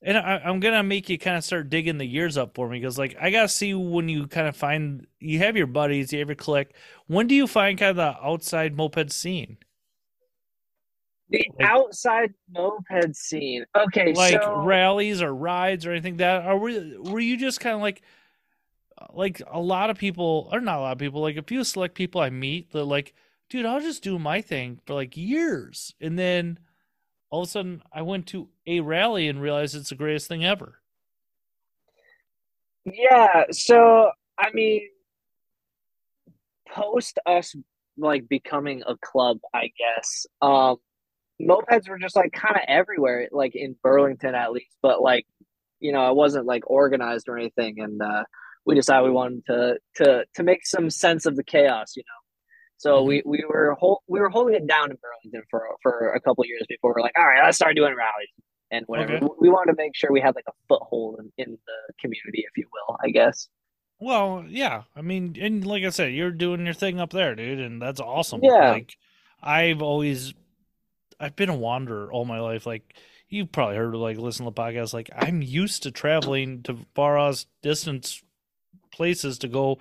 [0.05, 2.79] And I, I'm gonna make you kind of start digging the years up for me
[2.81, 6.19] because, like, I gotta see when you kind of find you have your buddies, you
[6.19, 6.73] have your clique.
[7.07, 9.59] When do you find kind of the outside moped scene?
[11.31, 13.65] The Like- outside moped scene.
[13.77, 17.75] Okay, like so rallies or rides or anything that are were, were you just kind
[17.77, 18.03] of like
[19.13, 21.95] like a lot of people or not a lot of people like a few select
[21.97, 23.15] people i meet that like
[23.51, 26.57] dude i'll just do my thing for like years and then
[27.33, 30.45] all of a sudden I went to a rally and realized it's the greatest thing
[30.45, 30.81] ever.
[32.85, 34.83] Yeah, so I mean,
[36.69, 37.57] post us
[37.97, 40.27] like becoming a club, I guess.
[40.43, 40.77] Um,
[41.41, 45.27] mopeds were just like kind of everywhere, like in Burlington at least, but like
[45.81, 48.25] you know, it wasn't like organized or anything, and uh,
[48.67, 52.22] we decided we wanted to to to make some sense of the chaos, you know.
[52.83, 53.09] So mm-hmm.
[53.09, 53.77] we we were
[54.09, 57.17] we were holding it down in Burlington for for a couple years before we're like,
[57.17, 58.29] all right, let's start doing rallies
[58.73, 59.15] and whatever.
[59.15, 59.29] Okay.
[59.39, 62.57] We wanted to make sure we had like a foothold in, in the community, if
[62.57, 63.49] you will, I guess.
[64.01, 64.83] Well, yeah.
[64.97, 68.01] I mean, and like I said, you're doing your thing up there, dude, and that's
[68.01, 68.41] awesome.
[68.43, 68.73] Yeah.
[68.73, 68.97] Like
[69.41, 70.35] I've always
[71.21, 72.67] I've been a wanderer all my life.
[72.67, 72.97] Like
[73.29, 74.93] you've probably heard of like listen to the podcast.
[74.93, 78.25] Like I'm used to traveling to far off distance
[78.93, 79.79] places to go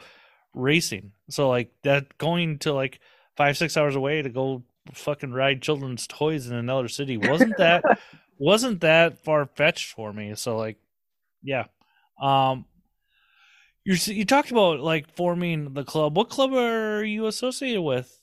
[0.54, 1.12] racing.
[1.30, 3.00] So like that going to like
[3.36, 7.84] five, six hours away to go fucking ride children's toys in another city wasn't that
[8.38, 10.36] wasn't that far fetched for me.
[10.36, 10.78] So like,
[11.44, 11.66] yeah.
[12.22, 12.66] Um,
[13.84, 16.16] you you talked about like forming the club.
[16.16, 18.18] What club are you associated with?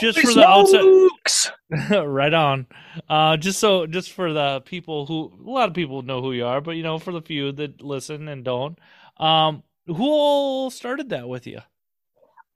[0.00, 2.66] Just for the outside, right on.
[3.08, 6.44] Uh, just so, just for the people who a lot of people know who you
[6.44, 8.78] are, but you know, for the few that listen and don't,
[9.16, 11.60] um, who all started that with you?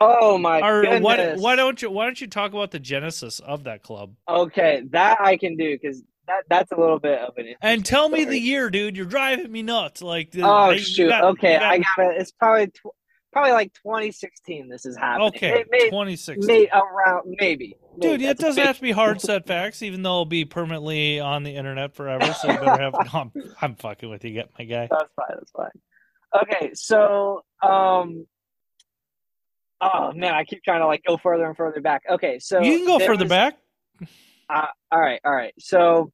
[0.00, 1.00] Oh my or goodness!
[1.02, 4.14] Why, why don't you Why don't you talk about the genesis of that club?
[4.28, 7.54] Okay, that I can do because that that's a little bit of an.
[7.62, 8.24] And tell story.
[8.24, 8.96] me the year, dude.
[8.96, 10.02] You're driving me nuts.
[10.02, 11.08] Like, oh I, shoot.
[11.08, 11.62] Got, okay, got...
[11.62, 12.20] I got it.
[12.20, 12.96] It's probably tw-
[13.32, 14.68] probably like 2016.
[14.68, 15.28] This is happening.
[15.28, 16.46] Okay, may, 2016.
[16.46, 17.76] May, around maybe.
[17.98, 21.44] Dude, it doesn't have to be hard set facts, even though it'll be permanently on
[21.44, 22.32] the internet forever.
[22.34, 22.94] So you better have.
[22.94, 24.88] No, I'm, I'm fucking with you, get my guy.
[24.90, 25.36] That's fine.
[25.36, 25.70] That's fine.
[26.34, 28.26] Okay, so um,
[29.80, 32.02] oh man, I keep trying to like go further and further back.
[32.08, 33.58] Okay, so you can go further was, back.
[34.48, 35.54] Uh, all right, all right.
[35.58, 36.12] So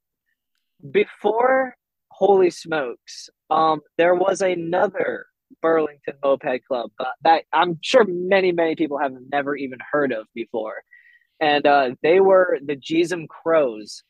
[0.91, 1.75] before
[2.09, 5.27] Holy Smokes, um, there was another
[5.63, 10.27] Burlington Moped Club uh, that I'm sure many, many people have never even heard of
[10.35, 10.83] before,
[11.41, 14.03] and uh, they were the Jeezum Crows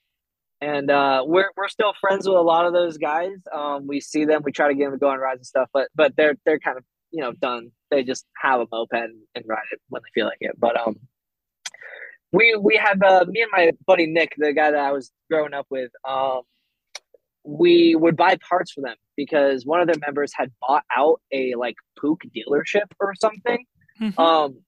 [0.61, 3.37] and uh, we're we're still friends with a lot of those guys.
[3.53, 5.69] Um, we see them, we try to get them to go on rides and stuff,
[5.73, 7.71] but but they're they're kind of you know done.
[7.91, 10.59] They just have a moped and ride it when they feel like it.
[10.59, 10.97] But um,
[12.33, 15.55] we we have uh, me and my buddy Nick, the guy that I was growing
[15.55, 15.91] up with.
[16.07, 16.43] Um,
[17.45, 21.55] we would buy parts for them because one of their members had bought out a
[21.55, 23.65] like Puch dealership or something.
[24.01, 24.21] Mm-hmm.
[24.21, 24.59] Um,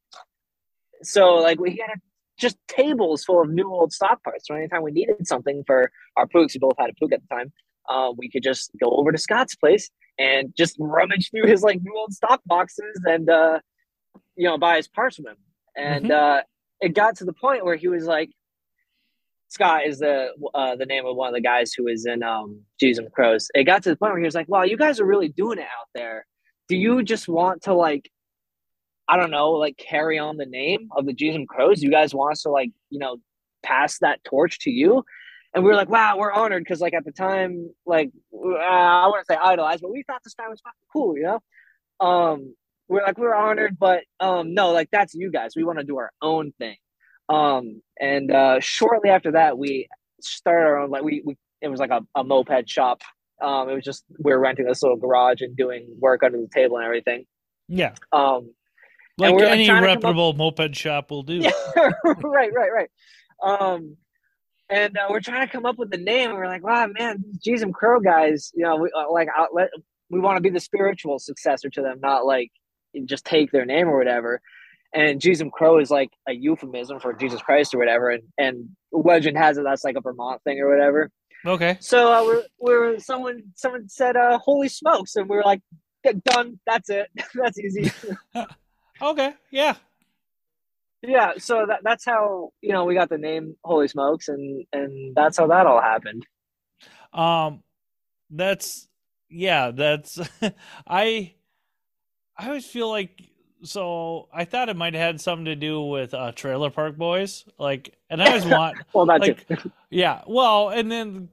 [1.03, 2.01] so like we had a
[2.41, 4.47] just tables full of new old stock parts.
[4.47, 7.35] So anytime we needed something for our Puchs, we both had a Puch at the
[7.35, 7.53] time.
[7.89, 11.81] Uh, we could just go over to Scott's place and just rummage through his like
[11.83, 13.59] new old stock boxes and uh,
[14.37, 15.37] you know buy his parts from him.
[15.77, 16.39] And mm-hmm.
[16.39, 16.41] uh,
[16.81, 18.31] it got to the point where he was like,
[19.49, 22.61] Scott is the uh, the name of one of the guys who is in um,
[22.81, 23.49] Jeezum Crows.
[23.55, 25.59] It got to the point where he was like, "Wow, you guys are really doing
[25.59, 26.25] it out there.
[26.69, 28.09] Do you just want to like
[29.11, 31.83] I don't know, like carry on the name of the Jeezum Crows?
[31.83, 33.17] You guys want us to like, you know,
[33.65, 35.05] pass that torch to you?
[35.53, 39.09] And we were like, wow, we're honored because like at the time, like uh, I
[39.09, 42.07] wouldn't say idolized, but we thought this guy was fucking cool, you know.
[42.07, 42.55] Um,
[42.87, 45.55] we're like we're honored, but um, no, like that's you guys.
[45.57, 46.77] We want to do our own thing.
[47.29, 49.89] Um, and uh, shortly after that, we
[50.21, 53.03] started our own like we, we it was like a, a moped shop.
[53.43, 56.49] Um, it was just we are renting this little garage and doing work under the
[56.55, 57.27] table and everything.
[57.67, 57.95] Yeah.
[58.13, 58.53] Um,
[59.21, 60.37] like any like reputable up...
[60.37, 61.37] moped shop will do.
[61.37, 61.51] Yeah,
[62.23, 62.91] right, right, right.
[63.43, 63.97] Um,
[64.69, 66.31] and uh, we're trying to come up with a name.
[66.31, 69.71] And we're like, wow, man, these Jeezum Crow guys, you know, we uh, like outlet.
[70.11, 72.51] We want to be the spiritual successor to them, not like
[73.05, 74.41] just take their name or whatever.
[74.93, 78.11] And Jeezum Crow is like a euphemism for Jesus Christ or whatever.
[78.11, 81.11] And and legend has it that's like a Vermont thing or whatever.
[81.47, 81.79] Okay.
[81.81, 85.63] So uh, we're we're someone someone said, uh, "Holy smokes!" and we are like,
[86.25, 86.61] "Done.
[86.67, 87.09] That's it.
[87.35, 87.91] that's easy."
[89.03, 89.77] Okay, yeah,
[91.03, 91.33] yeah.
[91.39, 95.39] So that that's how you know we got the name Holy Smokes, and and that's
[95.39, 96.27] how that all happened.
[97.13, 97.63] Um,
[98.31, 98.89] that's
[99.31, 99.73] yeah.
[99.73, 100.19] That's
[100.87, 101.35] I.
[102.37, 103.31] I always feel like
[103.63, 107.45] so I thought it might have had something to do with uh, Trailer Park Boys,
[107.59, 109.47] like, and I always want, well, that's like,
[109.91, 111.29] yeah, well, and then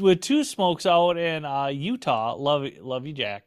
[0.00, 3.44] with two smokes out in uh, Utah, love, love you, Jack.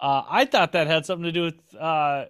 [0.00, 2.26] Uh, I thought that had something to do with uh,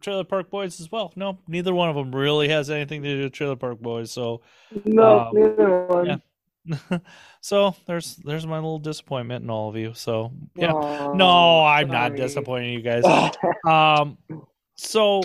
[0.00, 1.12] Trailer Park Boys as well.
[1.16, 4.10] No, neither one of them really has anything to do with Trailer Park Boys.
[4.10, 4.42] So
[4.84, 6.06] no, um, neither one.
[6.06, 6.98] Yeah.
[7.40, 9.94] so there's there's my little disappointment in all of you.
[9.94, 12.10] So yeah, oh, no, I'm sorry.
[12.10, 13.04] not disappointing you guys.
[13.66, 14.18] um,
[14.76, 15.22] so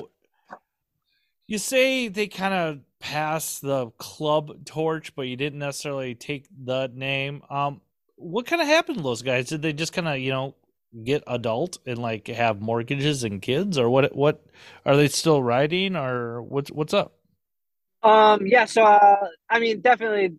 [1.48, 6.90] you say they kind of pass the club torch, but you didn't necessarily take the
[6.94, 7.42] name.
[7.50, 7.82] Um,
[8.16, 9.50] what kind of happened to those guys?
[9.50, 10.56] Did they just kind of you know
[11.04, 14.16] get adult and like have mortgages and kids, or what?
[14.16, 14.46] What
[14.86, 17.14] are they still riding, or what's what's up?
[18.04, 18.66] Um, yeah.
[18.66, 20.36] So, uh, I mean, definitely,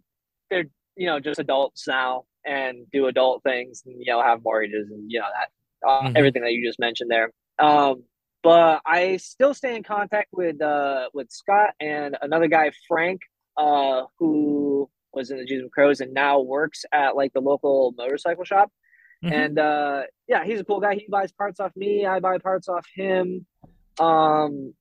[0.50, 4.90] they're you know just adults now and do adult things, and you know have mortgages
[4.90, 6.16] and you know that uh, mm-hmm.
[6.16, 7.30] everything that you just mentioned there.
[7.58, 8.04] Um,
[8.42, 13.20] but I still stay in contact with uh with Scott and another guy, Frank,
[13.56, 18.44] uh, who was in the Jeezum Crows and now works at like the local motorcycle
[18.44, 18.72] shop.
[19.22, 19.32] Mm-hmm.
[19.32, 20.94] And uh, yeah, he's a cool guy.
[20.96, 22.06] He buys parts off me.
[22.06, 23.46] I buy parts off him.
[24.00, 24.74] Um,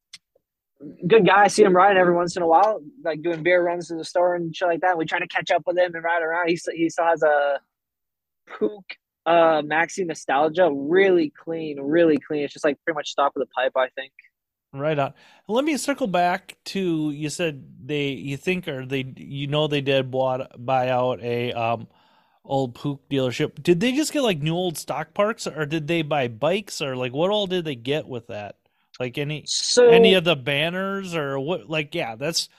[1.07, 1.43] good guy.
[1.43, 4.05] I see him riding every once in a while, like doing beer runs to the
[4.05, 4.97] store and shit like that.
[4.97, 6.49] We try to catch up with him and ride around.
[6.49, 7.59] He he still has a
[8.49, 12.43] Puch uh Maxi Nostalgia, really clean, really clean.
[12.43, 14.11] It's just like pretty much stock of the pipe, I think.
[14.73, 15.13] Right on.
[15.47, 19.81] Let me circle back to you said they you think or they you know they
[19.81, 21.87] did bought buy out a um
[22.43, 23.61] old Puch dealership.
[23.61, 26.95] Did they just get like new old stock parts or did they buy bikes or
[26.95, 28.57] like what all did they get with that?
[28.99, 32.49] Like any so, any of the banners or what like yeah, that's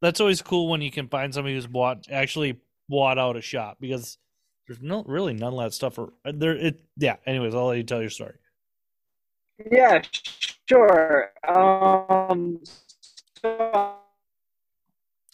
[0.00, 3.78] that's always cool when you can find somebody who's bought actually bought out a shop
[3.80, 4.18] because
[4.66, 7.82] there's no really none of that stuff or there it yeah, anyways, I'll let you
[7.82, 8.34] tell your story.
[9.70, 10.02] Yeah,
[10.68, 11.32] sure.
[11.48, 12.60] Um
[13.42, 13.94] so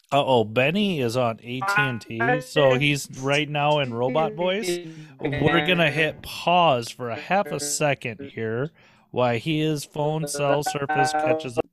[0.09, 4.79] uh oh, Benny is on AT and T, so he's right now in robot voice.
[5.19, 8.71] We're gonna hit pause for a half a second here,
[9.11, 11.65] while his phone cell surface catches up.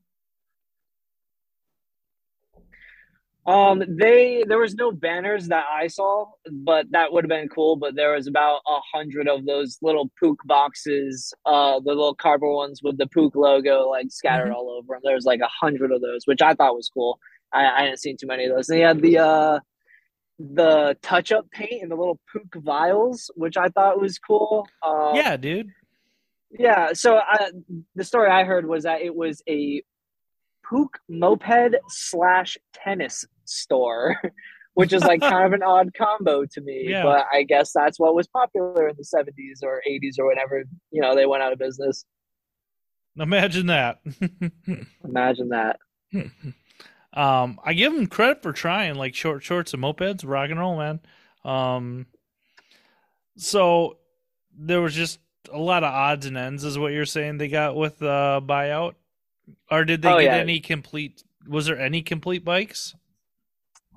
[3.47, 7.77] Um, they there was no banners that I saw, but that would have been cool.
[7.77, 12.57] But there was about a hundred of those little Puch boxes, uh, the little cardboard
[12.57, 14.55] ones with the Puch logo like scattered mm-hmm.
[14.55, 15.03] all over them.
[15.05, 17.20] There was like a hundred of those, which I thought was cool.
[17.55, 18.69] I, I hadn't seen too many of those.
[18.69, 19.61] And they had the uh,
[20.38, 24.67] the touch up paint and the little Puch vials, which I thought was cool.
[24.83, 25.71] Um, yeah, dude.
[26.51, 26.93] Yeah.
[26.93, 27.51] So I,
[27.95, 29.83] the story I heard was that it was a
[30.69, 34.21] Puch moped slash tennis store,
[34.75, 36.87] which is like kind of an odd combo to me.
[36.88, 37.05] Yeah.
[37.05, 41.01] But I guess that's what was popular in the 70s or 80s or whenever, you
[41.01, 42.05] know, they went out of business.
[43.17, 44.01] Imagine that.
[45.05, 45.79] Imagine that.
[47.14, 50.77] Um, I give them credit for trying, like short shorts and mopeds, rock and roll,
[50.77, 51.00] man.
[51.44, 52.07] Um,
[53.37, 53.98] so
[54.57, 55.20] there was just
[55.53, 58.40] a lot of odds and ends, is what you're saying they got with the uh,
[58.40, 58.94] buyout,
[59.70, 60.37] or did they oh, get yeah.
[60.37, 61.22] any complete?
[61.46, 62.96] Was there any complete bikes?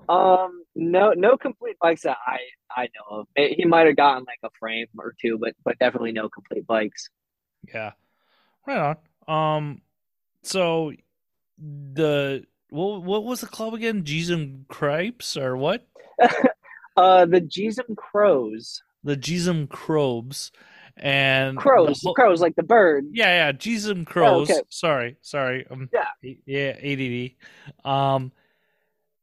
[0.10, 2.38] Um, no, no complete bikes that I
[2.70, 3.28] I know of.
[3.36, 7.10] He might have gotten like a frame or two, but but definitely no complete bikes.
[7.74, 7.94] Yeah,
[8.68, 9.56] right on.
[9.60, 9.82] Um,
[10.44, 10.94] so
[11.58, 14.04] the what what was the club again?
[14.04, 15.88] Jeezum Cripes or what?
[16.98, 18.82] uh, the Jeezum Crows.
[19.04, 20.52] The Jeezum Crobes
[21.00, 23.06] and crows, whole, crows like the bird.
[23.12, 24.50] Yeah, yeah, Jeezum Crows.
[24.50, 24.62] Oh, okay.
[24.70, 25.66] Sorry, sorry.
[25.70, 27.90] Um, yeah, yeah, ADD.
[27.90, 28.32] Um,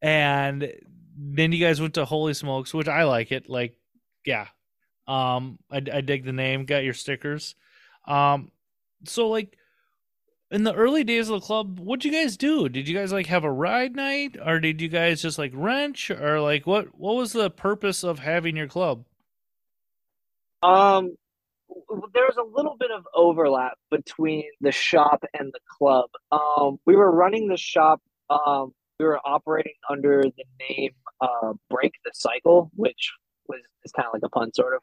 [0.00, 0.72] and
[1.16, 3.48] then you guys went to Holy Smokes, which I like it.
[3.48, 3.76] Like,
[4.24, 4.46] yeah,
[5.08, 6.64] um, I, I dig the name.
[6.64, 7.54] Got your stickers.
[8.06, 8.50] Um,
[9.04, 9.56] so like
[10.54, 12.68] in the early days of the club, what'd you guys do?
[12.68, 16.12] Did you guys like have a ride night, or did you guys just like wrench,
[16.12, 16.96] or like what?
[16.96, 19.04] What was the purpose of having your club?
[20.62, 21.16] Um,
[22.14, 26.08] there was a little bit of overlap between the shop and the club.
[26.30, 28.00] Um, we were running the shop.
[28.30, 33.12] Um, we were operating under the name uh, Break the Cycle, which
[33.48, 34.82] was is kind of like a pun, sort of.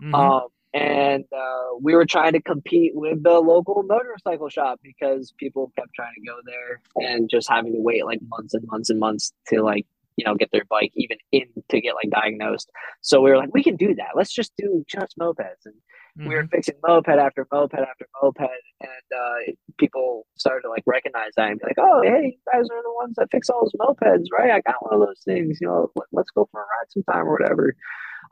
[0.00, 0.14] Mm-hmm.
[0.14, 0.46] Um,
[0.78, 5.92] and uh, we were trying to compete with the local motorcycle shop because people kept
[5.94, 9.32] trying to go there and just having to wait like months and months and months
[9.48, 9.86] to like
[10.16, 12.70] you know get their bike even in to get like diagnosed.
[13.00, 14.10] So we were like we can do that.
[14.14, 15.64] Let's just do just mopeds.
[15.64, 16.28] And mm-hmm.
[16.28, 16.50] we were mm-hmm.
[16.50, 18.40] fixing moped after moped after moped.
[18.80, 22.68] And uh, people started to like recognize that and be like oh hey you guys
[22.70, 24.50] are the ones that fix all those mopeds right?
[24.50, 25.58] I got one of those things.
[25.60, 27.74] You know let's go for a ride sometime or whatever.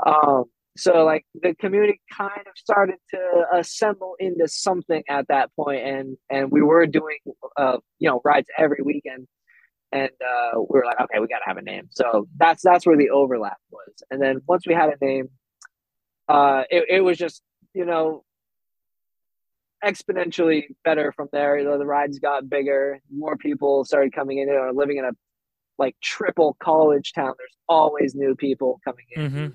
[0.04, 0.44] Um,
[0.76, 6.16] so like the community kind of started to assemble into something at that point and
[6.30, 7.18] and we were doing
[7.56, 9.26] uh you know rides every weekend.
[9.92, 11.88] And uh we were like okay we got to have a name.
[11.90, 14.02] So that's that's where the overlap was.
[14.10, 15.28] And then once we had a name
[16.28, 17.42] uh it, it was just
[17.72, 18.24] you know
[19.84, 21.58] exponentially better from there.
[21.58, 25.12] You know the rides got bigger more people started coming in or living in a
[25.78, 27.32] like triple college town.
[27.38, 29.22] There's always new people coming in.
[29.22, 29.46] Mm-hmm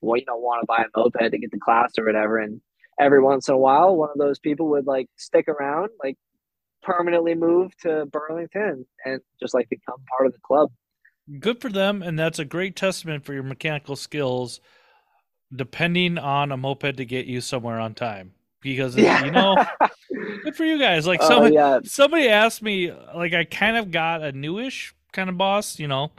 [0.00, 2.38] well, you don't want to buy a moped to get to class or whatever.
[2.38, 2.60] And
[2.98, 6.16] every once in a while, one of those people would like stick around, like
[6.82, 10.70] permanently move to Burlington and just like become part of the club.
[11.38, 14.60] Good for them, and that's a great testament for your mechanical skills.
[15.54, 19.24] Depending on a moped to get you somewhere on time, because yeah.
[19.24, 19.56] you know,
[20.44, 21.06] good for you guys.
[21.06, 21.80] Like somebody, uh, yeah.
[21.84, 26.12] somebody asked me, like I kind of got a newish kind of boss, you know,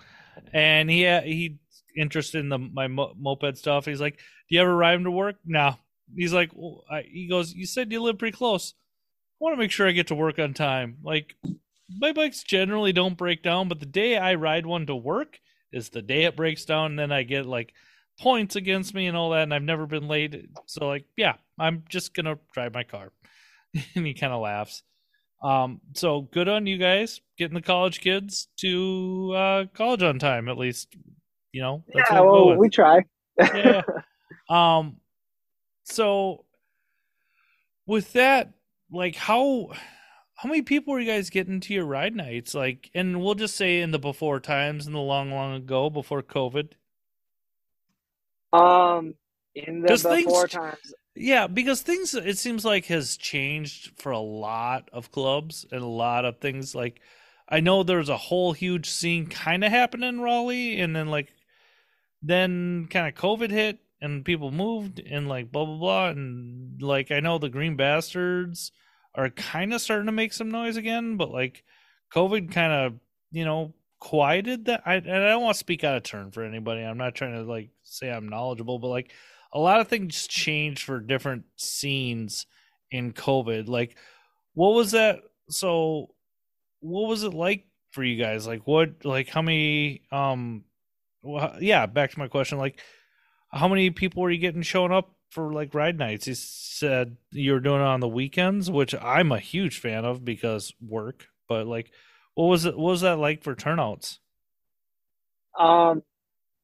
[0.54, 1.58] and he he
[1.96, 3.86] interested in the my mo- moped stuff.
[3.86, 5.76] He's like, "Do you ever ride him to work?" No.
[6.16, 8.74] He's like, well, he goes, "You said you live pretty close.
[8.74, 10.98] I want to make sure I get to work on time.
[11.04, 11.36] Like,
[11.90, 15.40] my bikes generally don't break down, but the day I ride one to work
[15.72, 17.74] is the day it breaks down, and then I get like
[18.20, 20.50] points against me and all that, and I've never been late.
[20.68, 23.12] So, like, yeah, I'm just gonna drive my car."
[23.96, 24.84] and he kind of laughs.
[25.44, 30.48] Um, so good on you guys getting the college kids to uh, college on time,
[30.48, 30.96] at least
[31.52, 33.06] you know, yeah, well, we try.
[33.40, 33.82] yeah.
[34.50, 34.98] Um.
[35.84, 36.44] So,
[37.86, 38.52] with that,
[38.92, 39.72] like, how
[40.42, 42.54] how many people were you guys getting to your ride nights?
[42.56, 46.24] Like, and we'll just say in the before times, in the long, long ago, before
[46.24, 46.72] COVID.
[48.52, 49.14] Um,
[49.54, 50.94] in the before things, times.
[51.16, 55.88] Yeah, because things it seems like has changed for a lot of clubs and a
[55.88, 56.74] lot of things.
[56.74, 57.02] Like,
[57.48, 61.32] I know there's a whole huge scene kind of happening in Raleigh, and then like
[62.22, 67.12] then kind of COVID hit and people moved and like blah blah blah and like
[67.12, 68.72] I know the Green Bastards
[69.16, 71.64] are kind of starting to make some noise again, but like
[72.14, 73.00] COVID kind of
[73.32, 74.84] you know quieted that.
[74.86, 76.82] I and I don't want to speak out of turn for anybody.
[76.82, 79.12] I'm not trying to like say I'm knowledgeable, but like
[79.54, 82.46] a lot of things changed for different scenes
[82.90, 83.68] in COVID.
[83.68, 83.98] Like,
[84.54, 85.20] what was that?
[85.50, 86.14] So,
[86.80, 88.48] what was it like for you guys?
[88.48, 90.64] Like, what, like, how many um
[91.24, 92.58] well, yeah, back to my question.
[92.58, 92.80] Like,
[93.50, 96.26] how many people were you getting showing up for like ride nights?
[96.26, 100.24] He said you were doing it on the weekends, which I'm a huge fan of
[100.26, 101.28] because work.
[101.48, 101.92] But like,
[102.36, 102.78] what was it?
[102.78, 104.20] What was that like for turnouts?
[105.60, 106.02] Um,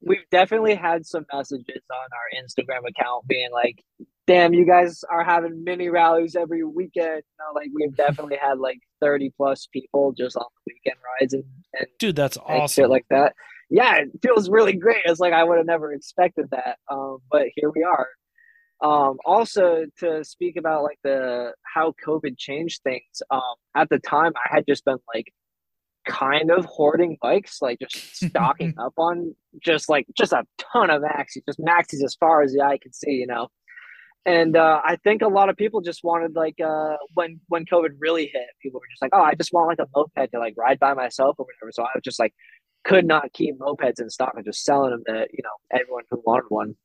[0.02, 3.84] we've definitely had some messages on our Instagram account being like,
[4.28, 8.60] "Damn, you guys are having mini rallies every weekend." You know, like we've definitely had
[8.60, 11.44] like thirty plus people just on the weekend rides and,
[11.74, 12.84] and dude, that's awesome.
[12.84, 13.34] Shit like that
[13.70, 15.04] yeah, it feels really great.
[15.06, 18.08] It's like I would have never expected that, um, but here we are.
[18.82, 23.22] Um, also, to speak about like the how COVID changed things.
[23.32, 25.34] Um, at the time, I had just been like
[26.08, 31.02] kind of hoarding bikes, like just stocking up on just like just a ton of
[31.02, 33.48] maxis, just maxis as far as the eye can see, you know.
[34.26, 37.92] And uh, I think a lot of people just wanted like uh, when when COVID
[38.00, 40.54] really hit, people were just like, oh, I just want like a moped to like
[40.58, 41.72] ride by myself or whatever.
[41.72, 42.34] So I was just like
[42.84, 46.22] could not keep mopeds in stock and just selling them to you know everyone who
[46.26, 46.76] wanted one.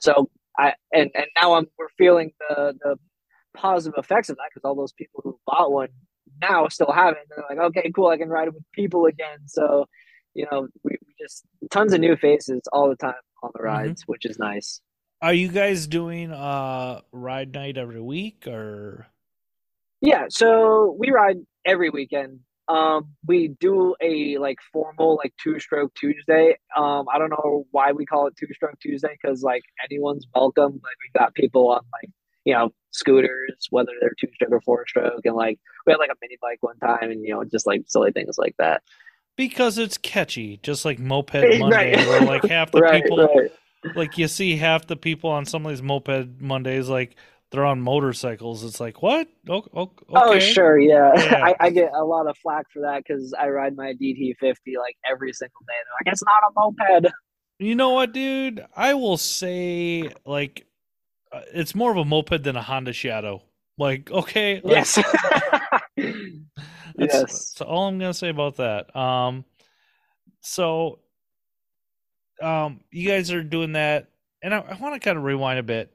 [0.00, 2.96] So I and and now I'm we're feeling the the
[3.54, 5.88] positive effects of that because all those people who bought one
[6.40, 7.18] now still have it.
[7.18, 9.38] And they're like, okay, cool, I can ride it with people again.
[9.46, 9.86] So
[10.34, 13.66] you know, we, we just tons of new faces all the time on the mm-hmm.
[13.66, 14.12] rides, mm-hmm.
[14.12, 14.80] which is nice.
[15.22, 19.06] Are you guys doing uh ride night every week or?
[20.00, 22.40] Yeah, so we ride every weekend.
[22.70, 26.56] Um, we do a like formal like two stroke Tuesday.
[26.76, 30.72] Um, I don't know why we call it two stroke Tuesday because like anyone's welcome.
[30.74, 32.10] Like we got people on like
[32.44, 36.10] you know scooters, whether they're two stroke or four stroke, and like we had like
[36.10, 38.82] a mini bike one time, and you know just like silly things like that.
[39.36, 42.06] Because it's catchy, just like Moped Monday, right.
[42.06, 43.96] where like half the right, people, right.
[43.96, 47.16] like you see half the people on some of these Moped Mondays, like
[47.50, 48.64] they're on motorcycles.
[48.64, 49.28] It's like what?
[49.48, 50.04] Oh, oh, okay.
[50.10, 51.12] oh sure, yeah.
[51.16, 51.44] yeah.
[51.44, 54.96] I, I, get a lot of flack for that because I ride my DT50 like
[55.08, 55.74] every single day.
[55.84, 57.12] They're like, it's not a moped.
[57.58, 58.64] You know what, dude?
[58.74, 60.66] I will say like
[61.32, 63.42] uh, it's more of a moped than a Honda Shadow.
[63.78, 64.94] Like, okay, like, yes,
[65.96, 66.14] that's,
[66.98, 67.10] yes.
[67.20, 68.94] That's all I'm gonna say about that.
[68.94, 69.44] Um,
[70.42, 70.98] so,
[72.42, 74.08] um, you guys are doing that,
[74.42, 75.94] and I, I want to kind of rewind a bit.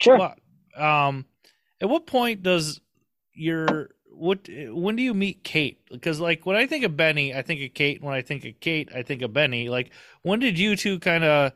[0.00, 0.18] Sure.
[0.18, 0.34] Well,
[0.76, 1.26] um,
[1.80, 2.80] at what point does
[3.34, 5.80] your what when do you meet Kate?
[5.90, 8.02] Because like when I think of Benny, I think of Kate.
[8.02, 9.68] When I think of Kate, I think of Benny.
[9.68, 9.90] Like
[10.22, 11.52] when did you two kind of?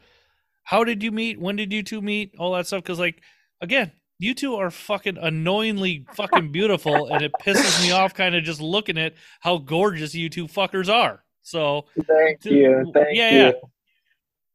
[0.65, 1.41] How did you meet?
[1.41, 2.35] When did you two meet?
[2.39, 2.83] All that stuff.
[2.83, 3.23] Because like
[3.61, 8.45] again, you two are fucking annoyingly fucking beautiful, and it pisses me off kind of
[8.45, 11.23] just looking at how gorgeous you two fuckers are.
[11.43, 13.55] So thank you, thank yeah, you.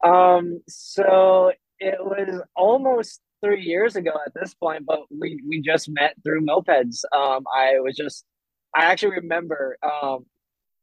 [0.04, 0.36] Yeah.
[0.36, 5.90] Um, so it was almost three years ago at this point, but we we just
[5.90, 7.04] met through mopeds.
[7.16, 8.26] Um, I was just,
[8.76, 10.26] I actually remember, um,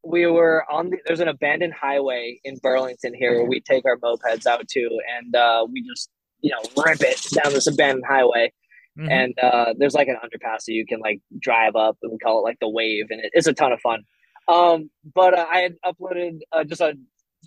[0.05, 3.97] we were on the there's an abandoned highway in Burlington here where we take our
[3.97, 8.53] mopeds out to, and uh, we just you know rip it down this abandoned highway.
[8.99, 9.11] Mhm.
[9.13, 12.41] and uh, there's like an underpass that you can like drive up, and we call
[12.41, 14.03] it like the wave, and it, it's a ton of fun.
[14.49, 16.95] Um, but uh, I had uploaded uh, just a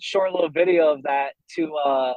[0.00, 2.14] short little video of that to uh,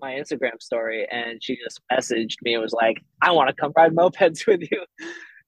[0.00, 3.72] my Instagram story, and she just messaged me and was like, "I want to come
[3.76, 4.84] ride mopeds with you."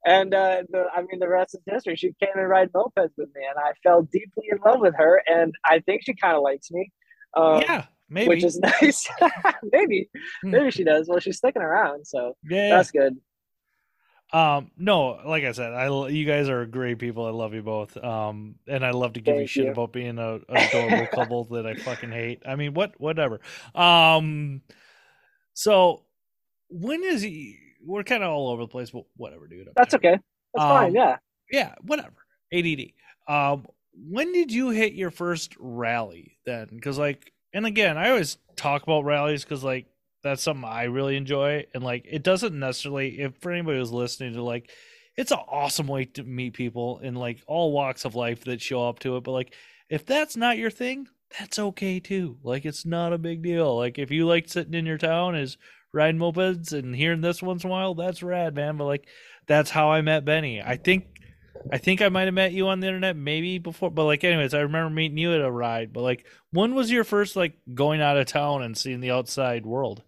[0.07, 1.97] And uh, the, I mean, the rest is history.
[1.97, 5.23] She came and ride mopeds with me, and I fell deeply in love with her.
[5.27, 6.91] And I think she kind of likes me,
[7.37, 8.29] um, yeah, maybe.
[8.29, 9.07] which is nice.
[9.73, 10.09] maybe,
[10.43, 10.51] Hmm.
[10.53, 11.09] maybe she does.
[11.09, 12.71] Well, she's sticking around, so yeah.
[12.71, 13.17] that's good.
[14.31, 17.25] Um, no, like I said, I you guys are great people.
[17.27, 17.97] I love you both.
[17.97, 19.73] Um, and I love to give you shit you.
[19.73, 22.43] about being a, a adorable couple that I fucking hate.
[22.47, 23.41] I mean, what, whatever.
[23.75, 24.61] Um,
[25.55, 26.05] so
[26.69, 27.59] when is he?
[27.85, 29.69] We're kind of all over the place, but whatever, dude.
[29.69, 30.19] I'm That's okay.
[30.55, 30.89] That's fine.
[30.91, 31.17] Um, Yeah.
[31.51, 32.17] Yeah, whatever.
[32.53, 32.93] ADD.
[33.27, 36.69] Um, when did you hit your first rally then?
[36.75, 39.87] Because like, and again, I always talk about rallies because like
[40.23, 43.21] that's something I really enjoy, and like it doesn't necessarily.
[43.21, 44.71] If for anybody who's listening to like,
[45.17, 48.89] it's an awesome way to meet people in like all walks of life that show
[48.89, 49.25] up to it.
[49.25, 49.55] But like,
[49.89, 51.09] if that's not your thing,
[51.39, 52.39] that's okay too.
[52.43, 53.77] Like, it's not a big deal.
[53.77, 55.57] Like, if you like sitting in your town is
[55.93, 58.77] riding mopeds and hearing this once in a while, that's rad, man.
[58.77, 59.09] But like,
[59.47, 60.63] that's how I met Benny.
[60.63, 61.07] I think
[61.73, 64.55] I think I might have met you on the internet maybe before, but like, anyways,
[64.55, 65.93] I remember meeting you at a ride.
[65.93, 69.67] But like, when was your first like going out of town and seeing the outside
[69.67, 70.03] world?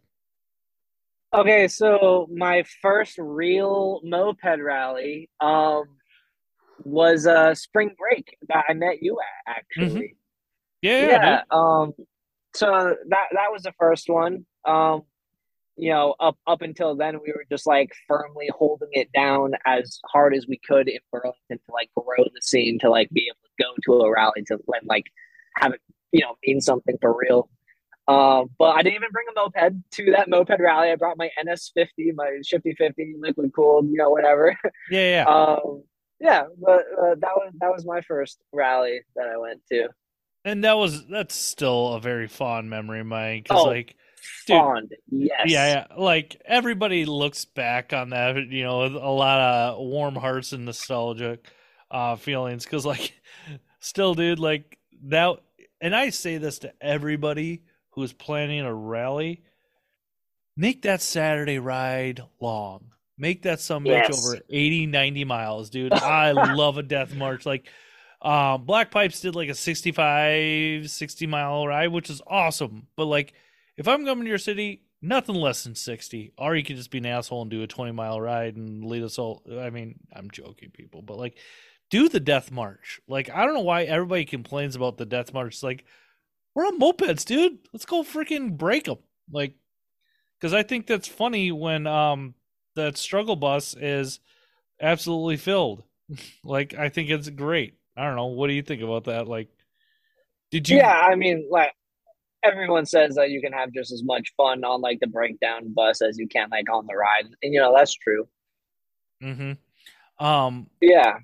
[1.32, 5.84] Okay, so my first real moped rally um
[6.82, 10.16] was uh spring break that I met you at actually.
[10.82, 11.06] Yeah, Yeah.
[11.08, 11.92] yeah, Um
[12.54, 14.44] so that that was the first one.
[14.64, 15.02] Um
[15.76, 20.00] you know, up up until then we were just like firmly holding it down as
[20.06, 23.38] hard as we could in Burlington to like grow the scene to like be able
[23.44, 25.06] to go to a rally to and like
[25.56, 27.48] have it, you know, mean something for real.
[28.08, 30.90] Um, but I didn't even bring a moped to that moped rally.
[30.90, 34.56] I brought my NS50, my Shifty 50, liquid cooled, you know, whatever.
[34.90, 35.24] yeah, yeah.
[35.24, 35.84] Um,
[36.18, 39.88] yeah, but uh, that was that was my first rally that I went to.
[40.44, 43.94] and that was that's still a very fond memory of mine because Oh, like,
[44.46, 44.56] Dude.
[44.56, 45.42] Fond, yes.
[45.46, 50.14] yeah, yeah, like everybody looks back on that, you know, with a lot of warm
[50.14, 51.46] hearts and nostalgic
[51.90, 53.14] uh feelings because like,
[53.80, 55.38] still, dude, like that.
[55.80, 59.42] And I say this to everybody who's planning a rally
[60.56, 62.92] make that Saturday ride long.
[63.16, 64.26] Make that some bitch Yes.
[64.26, 65.92] over 80, 90 miles, dude.
[65.92, 67.44] I love a death march.
[67.46, 67.68] Like,
[68.22, 72.86] um, Black Pipes did like a 65, 60 mile ride, which is awesome.
[72.96, 73.32] But like,
[73.76, 76.32] if I'm coming to your city, nothing less than 60.
[76.38, 79.02] Or you could just be an asshole and do a 20 mile ride and lead
[79.02, 79.42] us all.
[79.58, 81.36] I mean, I'm joking, people, but like,
[81.90, 83.00] do the death march.
[83.08, 85.54] Like, I don't know why everybody complains about the death march.
[85.54, 85.84] It's like,
[86.54, 87.58] we're on mopeds, dude.
[87.72, 88.98] Let's go freaking break them.
[89.30, 89.54] Like,
[90.38, 92.34] because I think that's funny when um
[92.76, 94.20] that struggle bus is
[94.80, 95.84] absolutely filled.
[96.44, 97.74] like, I think it's great.
[97.96, 98.26] I don't know.
[98.26, 99.28] What do you think about that?
[99.28, 99.48] Like,
[100.50, 100.78] did you?
[100.78, 101.72] Yeah, I mean, like
[102.42, 106.00] everyone says that you can have just as much fun on like the breakdown bus
[106.00, 108.26] as you can like on the ride, and you know that's true.
[109.22, 110.24] Mm-hmm.
[110.24, 111.18] Um, Yeah.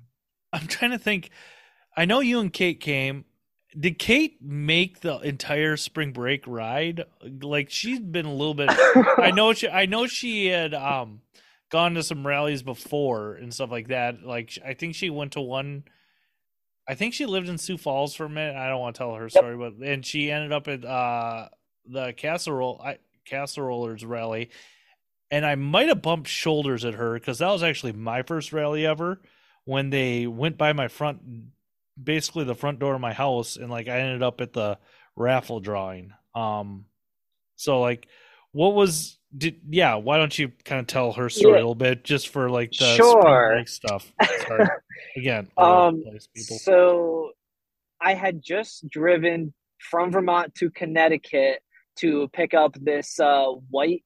[0.53, 1.29] I'm trying to think.
[1.95, 3.25] I know you and Kate came.
[3.79, 7.03] Did Kate make the entire spring break ride?
[7.41, 8.69] Like she's been a little bit.
[9.17, 9.69] I know she.
[9.69, 11.21] I know she had um
[11.69, 14.23] gone to some rallies before and stuff like that.
[14.23, 15.83] Like I think she went to one.
[16.87, 18.55] I think she lived in Sioux Falls for a minute.
[18.55, 21.49] I don't want to tell her story, but and she ended up at uh
[21.85, 22.97] the casserole I,
[23.29, 24.49] casserolers rally,
[25.29, 28.85] and I might have bumped shoulders at her because that was actually my first rally
[28.85, 29.21] ever
[29.65, 31.19] when they went by my front
[32.01, 34.77] basically the front door of my house and like I ended up at the
[35.15, 36.11] raffle drawing.
[36.35, 36.85] Um
[37.55, 38.07] so like
[38.51, 41.57] what was did yeah, why don't you kind of tell her story Yeah.
[41.57, 43.63] a little bit just for like the Sure.
[43.65, 44.11] stuff.
[44.47, 44.67] Sorry.
[45.17, 46.27] Again, Um, place,
[46.63, 47.31] so
[47.99, 51.61] I had just driven from Vermont to Connecticut
[51.97, 54.03] to pick up this uh, white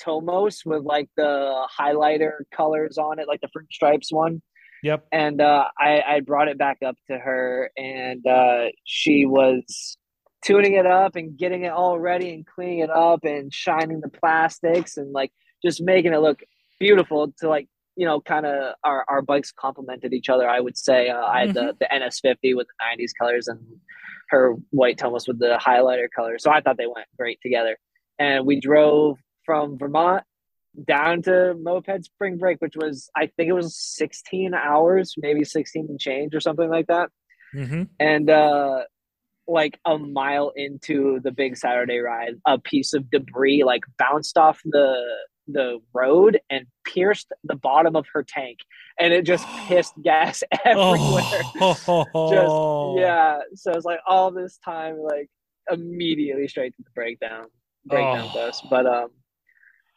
[0.00, 4.42] Tomos with like the highlighter colors on it, like the fruit stripes one.
[4.82, 5.06] Yep.
[5.12, 9.96] And uh, I, I brought it back up to her, and uh, she was
[10.44, 14.08] tuning it up and getting it all ready and cleaning it up and shining the
[14.08, 15.32] plastics and like
[15.64, 16.40] just making it look
[16.80, 20.76] beautiful to like you know kind of our, our bikes complemented each other i would
[20.76, 21.08] say.
[21.08, 23.60] Uh, i had the, the ns50 with the 90s colors and
[24.30, 27.76] her white Tomos with the highlighter colors so i thought they went great together.
[28.18, 30.24] And we drove from vermont
[30.86, 35.86] down to moped spring break which was i think it was 16 hours maybe 16
[35.88, 37.10] and change or something like that
[37.54, 37.82] Mm-hmm.
[38.00, 38.80] and uh
[39.46, 44.60] like a mile into the big saturday ride a piece of debris like bounced off
[44.64, 44.94] the
[45.48, 48.58] the road and pierced the bottom of her tank,
[49.00, 51.42] and it just pissed gas everywhere.
[51.60, 52.94] Oh.
[52.96, 53.38] just yeah.
[53.56, 55.28] So it's like all this time, like
[55.68, 57.46] immediately straight to the breakdown,
[57.84, 58.34] breakdown Oh.
[58.34, 58.64] dust.
[58.70, 59.08] But um,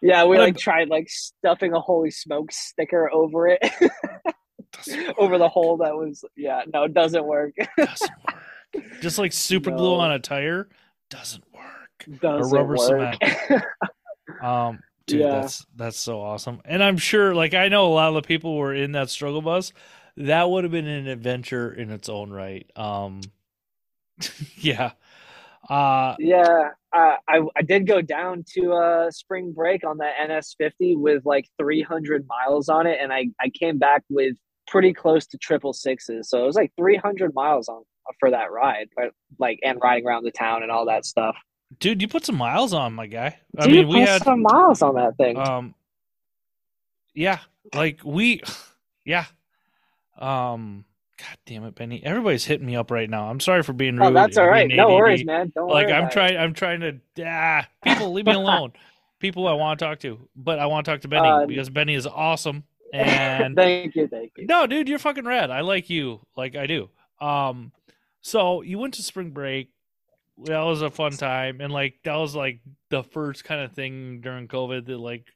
[0.01, 3.59] yeah, we like tried like stuffing a holy smoke sticker over it,
[5.17, 6.63] over the hole that was yeah.
[6.73, 7.53] No, it doesn't work.
[7.77, 8.83] doesn't work.
[9.01, 10.67] Just like super glue on a tire
[11.09, 12.19] doesn't work.
[12.19, 13.15] doesn't rubber work.
[14.41, 15.41] Um, dude, Yeah.
[15.41, 16.59] that's that's so awesome.
[16.65, 19.41] And I'm sure, like, I know a lot of the people were in that struggle
[19.41, 19.71] bus.
[20.17, 22.69] That would have been an adventure in its own right.
[22.75, 23.21] Um,
[24.57, 24.91] yeah.
[25.69, 30.97] Uh, Yeah, I, I I did go down to uh spring break on that NS50
[30.97, 34.35] with like 300 miles on it, and I I came back with
[34.67, 37.83] pretty close to triple sixes, so it was like 300 miles on
[38.19, 41.35] for that ride, but like and riding around the town and all that stuff.
[41.79, 43.37] dude, you put some miles on, my guy.
[43.57, 45.37] I Dude, mean, we put had some miles on that thing.
[45.37, 45.73] um
[47.13, 47.39] yeah
[47.73, 48.41] like we
[49.05, 49.25] yeah
[50.19, 50.85] um
[51.17, 52.03] god damn it benny.
[52.03, 53.29] Everybody's hitting me up right now.
[53.29, 54.07] I'm sorry for being rude.
[54.07, 54.69] oh, that's all right.
[54.69, 55.51] No worries, man.
[55.55, 58.73] Don't like i'm trying i'm trying to ah people leave me alone.
[59.19, 61.69] People i want to talk to but i want to talk to benny Uh, because
[61.69, 62.63] benny is awesome
[62.93, 64.45] and thank you, thank you.
[64.45, 65.49] no dude you're fucking rad.
[65.51, 66.89] I like you like i do.
[67.21, 67.71] Um
[68.21, 69.69] so you went to spring break.
[70.45, 72.59] That was a fun time and like that was like
[72.89, 75.27] the first kind of thing during covid that like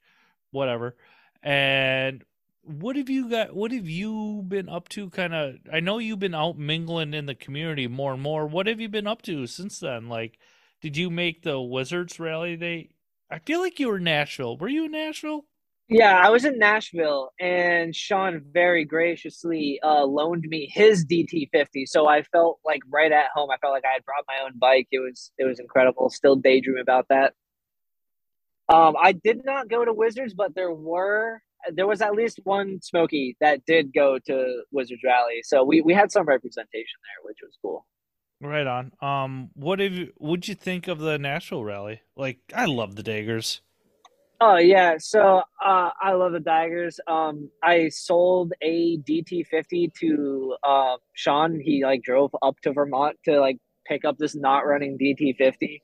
[0.52, 0.96] whatever.
[1.42, 2.24] And
[2.70, 6.20] what have you got what have you been up to kind of i know you've
[6.20, 9.48] been out mingling in the community more and more what have you been up to
[9.48, 10.40] since then like
[10.82, 12.90] did you make the wizards rally they
[13.32, 15.46] i feel like you were nashville were you in nashville
[15.88, 21.88] Yeah, I was in Nashville, and Sean very graciously uh, loaned me his DT50.
[21.88, 23.52] So I felt like right at home.
[23.52, 24.88] I felt like I had brought my own bike.
[24.92, 26.10] It was it was incredible.
[26.10, 27.34] Still daydream about that.
[28.70, 31.42] Um, I did not go to Wizards, but there were
[31.74, 35.42] there was at least one Smoky that did go to Wizards Rally.
[35.44, 37.86] So we we had some representation there, which was cool.
[38.42, 42.64] right on um what have you what'd you think of the nashville rally like i
[42.64, 43.60] love the daggers
[44.42, 46.98] Oh yeah, so uh, I love the daggers.
[47.08, 51.60] Um, I sold a DT50 to uh, Sean.
[51.60, 55.82] He like drove up to Vermont to like pick up this not running DT50.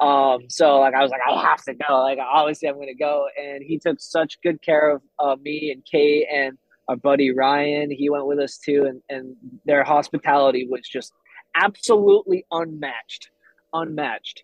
[0.00, 2.00] Um, so like I was like I have to go.
[2.00, 5.84] Like obviously I'm gonna go, and he took such good care of uh, me and
[5.84, 7.90] Kate and our buddy Ryan.
[7.90, 11.12] He went with us too, and and their hospitality was just
[11.54, 13.30] absolutely unmatched,
[13.72, 14.42] unmatched.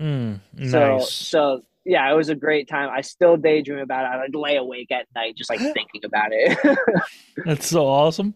[0.00, 1.12] Mm, So nice.
[1.12, 2.88] so yeah, it was a great time.
[2.90, 4.16] I still daydream about it.
[4.16, 6.58] I would lay awake at night just like thinking about it.
[7.44, 8.34] That's so awesome.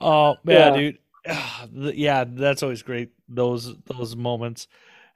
[0.00, 0.76] Oh yeah, Yeah.
[0.76, 0.98] dude.
[1.30, 3.10] Ah, Yeah, that's always great.
[3.28, 4.66] Those those moments,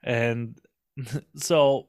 [0.03, 0.59] and
[1.35, 1.87] so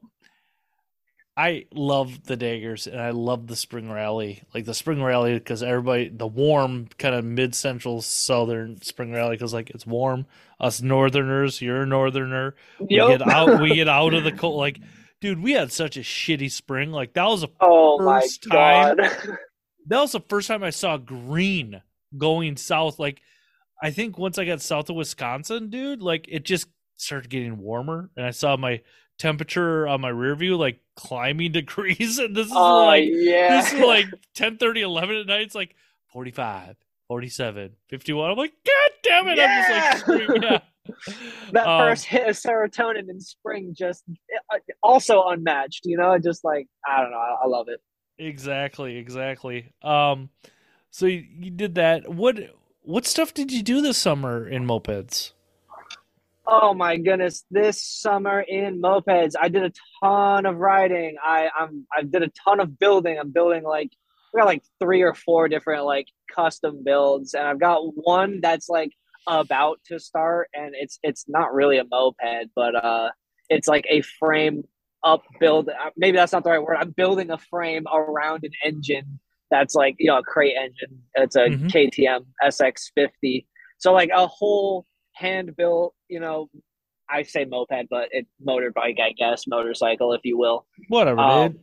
[1.36, 5.62] I love the daggers and I love the spring rally, like the spring rally because
[5.64, 10.26] everybody the warm kind of mid central southern spring rally because like it's warm.
[10.61, 12.55] Us northerners, you're a northerner.
[12.78, 13.61] We get out.
[13.61, 14.57] We get out of the cold.
[14.57, 14.78] Like,
[15.20, 16.92] dude, we had such a shitty spring.
[16.92, 19.11] Like that was a oh my first time- god.
[19.88, 21.82] that was the first time I saw green
[22.16, 23.00] going south.
[23.00, 23.20] Like,
[23.82, 28.11] I think once I got south of Wisconsin, dude, like it just started getting warmer,
[28.16, 28.80] and I saw my
[29.18, 33.61] temperature on my rear view like climbing degrees, and this is Oh like yeah.
[33.61, 35.42] this is like 10, 30, 11 at night.
[35.42, 35.74] It's like
[36.12, 36.76] 45,
[37.09, 38.30] 47, 51.
[38.30, 39.38] I'm like, God damn it!
[39.40, 40.42] I'm just like, screaming.
[40.42, 40.59] yeah.
[41.53, 44.05] that Um, first hit of serotonin in spring just
[44.53, 47.80] uh, also unmatched, you know, just like I don't know, I, I love it.
[48.18, 49.72] Exactly, exactly.
[49.82, 50.28] Um,
[50.90, 52.09] so you, you did that.
[52.12, 52.38] What
[52.82, 55.32] what stuff did you do this summer in mopeds?
[56.47, 57.45] Oh my goodness!
[57.51, 59.72] This summer in mopeds, I did a
[60.03, 61.16] ton of riding.
[61.24, 63.18] I I'm I did a ton of building.
[63.18, 63.90] I'm building like
[64.32, 68.68] we got like three or four different like custom builds, and I've got one that's
[68.68, 68.90] like
[69.26, 73.09] about to start, and it's it's not really a moped, but uh,
[73.49, 74.64] it's like a frame
[75.03, 75.68] up build.
[75.70, 76.76] uh, Maybe that's not the right word.
[76.78, 79.18] I'm building a frame around an engine
[79.51, 81.03] that's like you know a crate engine.
[81.14, 81.70] It's a Mhm.
[81.70, 83.47] KTM SX50.
[83.78, 84.84] So like a whole
[85.15, 86.49] hand built, you know,
[87.09, 90.67] I say moped, but it motorbike, I guess, motorcycle, if you will.
[90.89, 91.61] Whatever, Um, dude.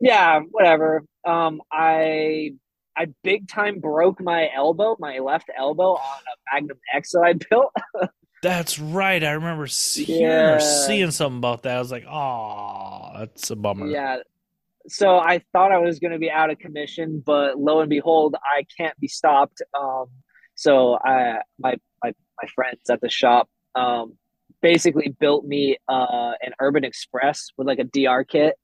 [0.00, 1.04] yeah, whatever.
[1.26, 2.54] Um, I
[2.96, 7.32] I big time broke my elbow, my left elbow on a Magnum X that I
[7.48, 7.72] built.
[8.42, 9.22] That's right.
[9.22, 10.58] I remember see- hearing Yeah.
[10.58, 11.76] seeing something about that.
[11.76, 13.86] I was like, oh, that's a bummer.
[13.86, 14.16] Yeah.
[14.88, 18.34] So I thought I was going to be out of commission, but lo and behold,
[18.42, 19.62] I can't be stopped.
[19.80, 20.06] Um,
[20.56, 22.12] so I, my, my,
[22.42, 24.14] my friends at the shop, um,
[24.60, 28.56] basically built me, uh, an Urban Express with like a DR kit.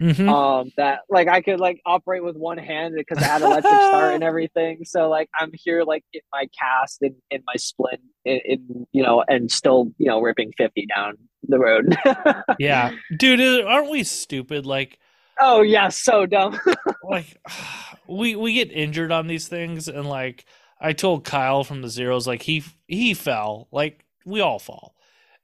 [0.00, 0.28] Mhm.
[0.28, 4.14] um that like i could like operate with one hand because i had electric start
[4.14, 8.40] and everything so like i'm here like in my cast in, in my splint in,
[8.44, 11.96] in you know and still you know ripping 50 down the road
[12.58, 14.66] yeah, dude, aren't we stupid?
[14.66, 14.98] Like,
[15.40, 16.58] oh yeah so dumb
[17.04, 17.36] like
[18.08, 20.44] we we get injured on these things, and like
[20.82, 24.96] I told Kyle from the zeros, like he he fell, like we all fall,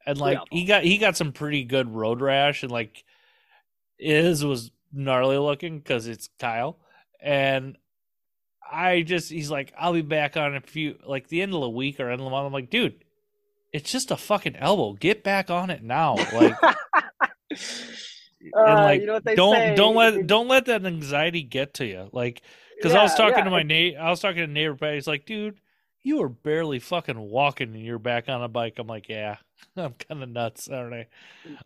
[0.04, 3.04] and like he got he got some pretty good road rash, and like
[3.98, 6.76] his was gnarly looking because it's Kyle,
[7.22, 7.78] and
[8.70, 11.68] I just he's like I'll be back on a few like the end of the
[11.68, 12.46] week or end of the month.
[12.46, 13.04] I'm like, dude,
[13.72, 14.94] it's just a fucking elbow.
[14.94, 16.56] Get back on it now, like.
[17.50, 21.74] and Uh, you know what they don't say, don't let don't let that anxiety get
[21.74, 22.42] to you like
[22.78, 23.44] because i was talking yeah.
[23.44, 25.60] to my neighbor i was talking to neighbor Pat, he's like dude
[26.02, 28.78] you were barely fucking walking and you're back on a bike.
[28.78, 29.36] I'm like yeah
[29.76, 31.06] i'm kind of nuts aren't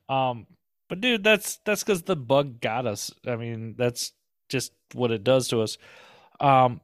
[0.08, 0.30] i?
[0.30, 0.46] Um
[0.88, 3.12] but dude that's that's because the bug got us.
[3.26, 4.12] I mean that's
[4.48, 5.78] just what it does to us.
[6.40, 6.80] Um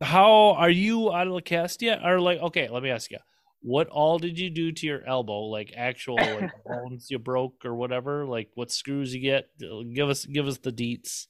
[0.00, 2.00] how are you out of the cast yet?
[2.04, 3.18] Or like okay let me ask you
[3.60, 5.44] what all did you do to your elbow?
[5.44, 8.26] Like actual like bones you broke or whatever?
[8.26, 9.48] Like what screws you get?
[9.58, 11.26] Give us give us the deets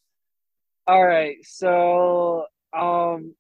[0.86, 1.36] All right.
[1.42, 3.34] So, um,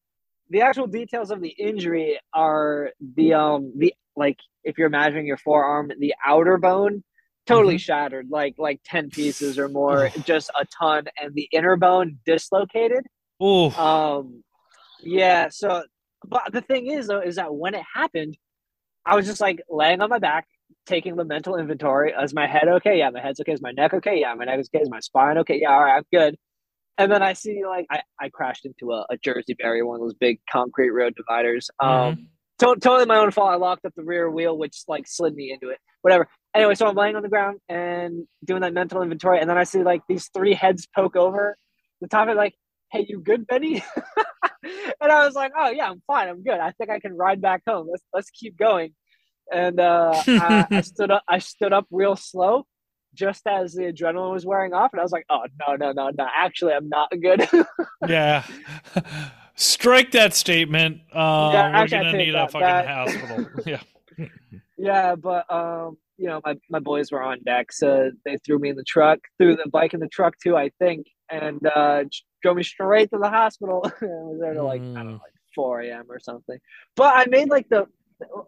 [0.50, 5.36] the actual details of the injury are the um the like if you're imagining your
[5.36, 7.02] forearm, the outer bone
[7.46, 12.18] totally shattered, like like ten pieces or more, just a ton, and the inner bone
[12.24, 13.04] dislocated.
[13.40, 14.44] oh Um,
[15.02, 15.48] yeah.
[15.50, 15.84] So,
[16.26, 18.36] but the thing is though, is that when it happened,
[19.04, 20.46] I was just like laying on my back,
[20.86, 22.14] taking the mental inventory.
[22.22, 22.98] Is my head okay?
[22.98, 23.52] Yeah, my head's okay.
[23.52, 24.20] Is my neck okay?
[24.20, 24.82] Yeah, my neck is okay.
[24.82, 25.60] Is my spine okay?
[25.60, 26.36] Yeah, all right, I'm good.
[26.96, 30.02] And then I see like I, I crashed into a, a Jersey barrier, one of
[30.02, 31.68] those big concrete road dividers.
[31.80, 32.28] Um,
[32.58, 33.50] to- totally my own fault.
[33.50, 35.78] I locked up the rear wheel, which like slid me into it.
[36.02, 36.28] Whatever.
[36.54, 39.64] Anyway, so I'm laying on the ground and doing that mental inventory, and then I
[39.64, 41.56] see like these three heads poke over
[42.00, 42.54] the top of it, like,
[42.92, 43.82] "Hey, you good, Benny?"
[45.00, 46.28] and I was like, "Oh yeah, I'm fine.
[46.28, 46.60] I'm good.
[46.60, 47.88] I think I can ride back home.
[47.90, 48.94] Let's let's keep going."
[49.52, 51.22] And uh, I, I stood up.
[51.28, 52.66] I stood up real slow,
[53.14, 56.10] just as the adrenaline was wearing off, and I was like, "Oh no, no, no,
[56.10, 56.26] no!
[56.36, 57.48] Actually, I'm not good."
[58.08, 58.44] yeah
[59.56, 62.86] strike that statement uh Yeah, we're gonna need a that fucking back.
[62.86, 63.80] hospital yeah
[64.76, 68.68] Yeah, but um, you know, my, my boys were on deck, so they threw me
[68.70, 72.04] in the truck, threw the bike in the truck too, I think, and uh,
[72.42, 73.82] drove me straight to the hospital.
[74.02, 75.20] I was there till like I don't know, Mm.
[75.20, 76.06] like four a.m.
[76.08, 76.58] or something.
[76.96, 77.86] But I made like the,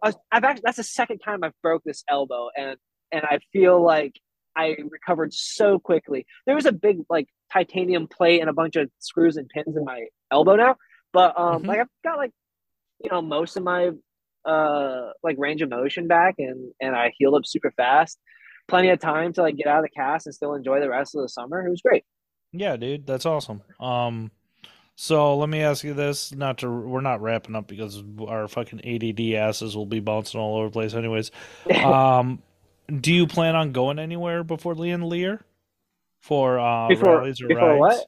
[0.03, 2.77] uh, I've actually that's the second time I've broke this elbow, and
[3.12, 4.12] and I feel like
[4.57, 6.26] I recovered so quickly.
[6.46, 9.84] There was a big like titanium plate and a bunch of screws and pins in
[9.84, 10.76] my elbow now,
[11.12, 11.68] but um, Mhm.
[11.68, 12.32] like I've got like
[13.04, 13.90] you know most of my
[14.44, 18.18] uh like range of motion back and and I healed up super fast.
[18.68, 21.14] Plenty of time to like get out of the cast and still enjoy the rest
[21.14, 21.66] of the summer.
[21.66, 22.04] It was great.
[22.52, 23.62] Yeah, dude, that's awesome.
[23.78, 24.30] Um,
[24.94, 28.80] so let me ask you this: not to, we're not wrapping up because our fucking
[28.84, 31.30] ADD asses will be bouncing all over the place, anyways.
[31.84, 32.42] Um,
[33.01, 35.45] do you plan on going anywhere before of the year
[36.20, 37.80] for uh Before- rallies or before rides?
[37.80, 38.07] what?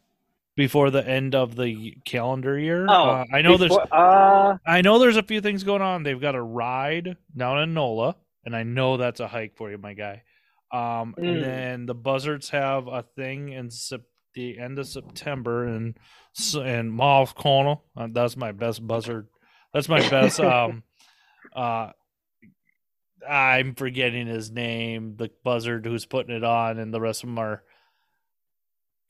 [0.57, 2.85] Before the end of the calendar year?
[2.89, 6.03] Oh, uh, I know there's uh I know there's a few things going on.
[6.03, 9.79] They've got a ride down in NOLA, and I know that's a hike for you,
[9.79, 10.23] my guy.
[10.73, 11.29] Um, Mm.
[11.29, 13.71] and then the Buzzards have a thing in
[14.35, 15.95] the end of September in
[16.57, 17.77] in Malls Corner.
[17.97, 19.29] Uh, that's my best buzzard.
[19.73, 20.41] That's my best.
[20.41, 20.83] um,
[21.55, 21.93] uh,
[23.29, 25.17] I'm forgetting his name.
[25.17, 27.63] The buzzard who's putting it on, and the rest of them are.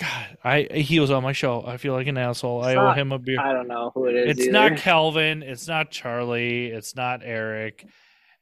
[0.00, 1.64] God, I he was on my show.
[1.66, 2.62] I feel like an asshole.
[2.62, 3.40] I It's owe not- him a beer.
[3.40, 4.30] I don't know who it is.
[4.30, 4.52] It's either.
[4.52, 5.42] not Kelvin.
[5.42, 6.66] It's not Charlie.
[6.66, 7.84] It's not Eric.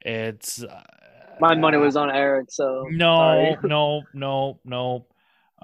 [0.02, 0.82] It's uh,
[1.40, 5.06] My money was on Eric, so no, no, no, no.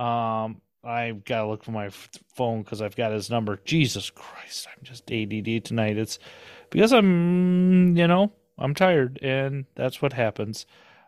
[0.03, 1.91] Um, I've got to look for my
[2.35, 3.61] phone because I've got his number.
[3.65, 5.99] Jesus Christ, I'm just ADD tonight.
[5.99, 6.19] It's
[6.71, 8.33] because I'm, you know,
[8.63, 10.67] I'm tired, and that's what happens.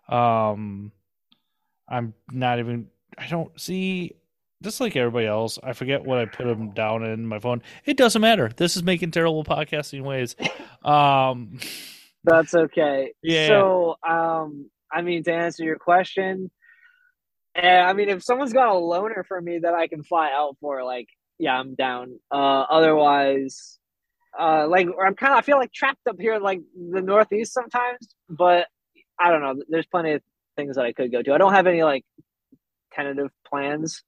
[0.08, 0.92] Um,
[1.88, 2.88] I'm not even.
[3.16, 4.16] I don't see.
[4.62, 7.62] Just like everybody else, I forget what I put them down in my phone.
[7.84, 8.50] It doesn't matter.
[8.56, 10.36] This is making terrible podcasting ways.
[10.82, 11.58] Um,
[12.24, 13.12] That's okay.
[13.22, 13.48] Yeah.
[13.48, 16.50] So, um, I mean, to answer your question,
[17.54, 20.56] and I mean, if someone's got a loaner for me that I can fly out
[20.60, 22.18] for, like, yeah, I'm down.
[22.30, 23.78] Uh, otherwise,
[24.38, 26.60] uh, like, I'm kind of, I feel like trapped up here in like
[26.92, 28.66] the Northeast sometimes, but
[29.18, 29.62] I don't know.
[29.68, 30.22] There's plenty of
[30.56, 31.32] things that I could go to.
[31.34, 32.04] I don't have any like
[32.92, 34.02] tentative plans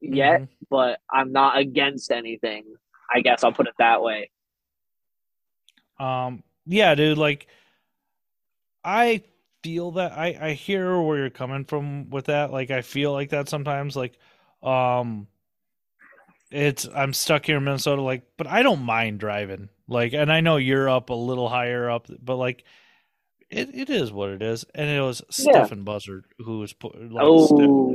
[0.00, 0.48] yet, Mhm.
[0.70, 2.64] but I'm not against anything.
[3.12, 4.30] I guess I'll put it that way.
[5.98, 7.46] Um, yeah, dude, like
[8.84, 9.22] I
[9.62, 12.52] feel that I I hear where you're coming from with that.
[12.52, 14.18] Like I feel like that sometimes like
[14.62, 15.28] Um,
[16.54, 19.68] it's I'm stuck here in Minnesota, like, but I don't mind driving.
[19.88, 22.64] Like, and I know you're up a little higher up, but like,
[23.50, 24.64] it, it is what it is.
[24.74, 25.52] And it was Yeah.
[25.52, 26.94] Stefan Buzzard who was put.
[27.12, 27.94] Like, Oh,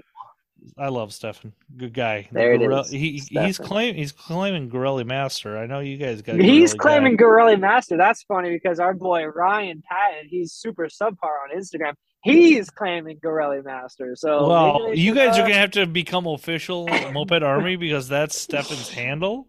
[0.78, 1.54] I love Stefan.
[1.78, 2.28] Good guy.
[2.32, 5.58] The There it is, He he's claim he's claiming Garelli Master.
[5.58, 6.36] I know you guys got.
[6.40, 6.82] he's Garelli guy.
[6.82, 7.98] claiming Garelli Master.
[7.98, 11.94] That's funny because our boy Ryan Patton, he's super subpar on Instagram.
[12.22, 14.16] He's claiming Garelli Master.
[14.16, 18.08] So Well, you should, guys are uh, gonna have to become official Moped Army because
[18.08, 19.48] that's Stefan's handle.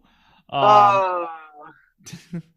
[0.49, 1.27] Um, uh,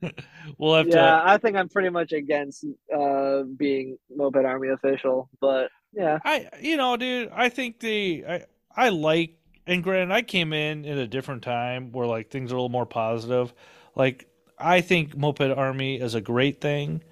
[0.58, 1.22] we'll have yeah, to.
[1.26, 6.76] I think I'm pretty much against uh, being Moped Army official, but yeah, I, you
[6.76, 8.44] know, dude, I think the I
[8.74, 9.36] I like
[9.66, 12.68] and granted, I came in at a different time where like things are a little
[12.68, 13.52] more positive.
[13.94, 17.02] Like I think Moped Army is a great thing.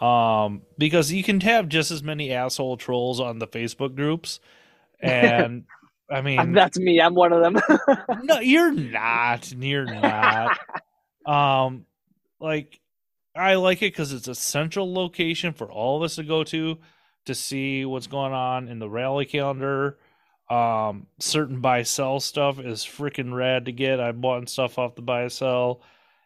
[0.00, 4.40] Um, because you can have just as many asshole trolls on the Facebook groups,
[5.00, 5.64] and
[6.10, 7.00] I mean, that's me.
[7.00, 7.60] I'm one of them.
[8.24, 9.50] no, you're not.
[9.52, 10.58] You're not.
[11.26, 11.86] um,
[12.40, 12.80] like
[13.34, 16.78] I like it because it's a central location for all of us to go to
[17.26, 19.98] to see what's going on in the rally calendar.
[20.50, 23.98] Um, certain buy sell stuff is freaking rad to get.
[23.98, 25.80] I bought stuff off the buy sell.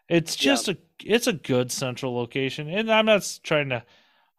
[0.08, 3.84] It's just a it's a good central location, and I'm not trying to.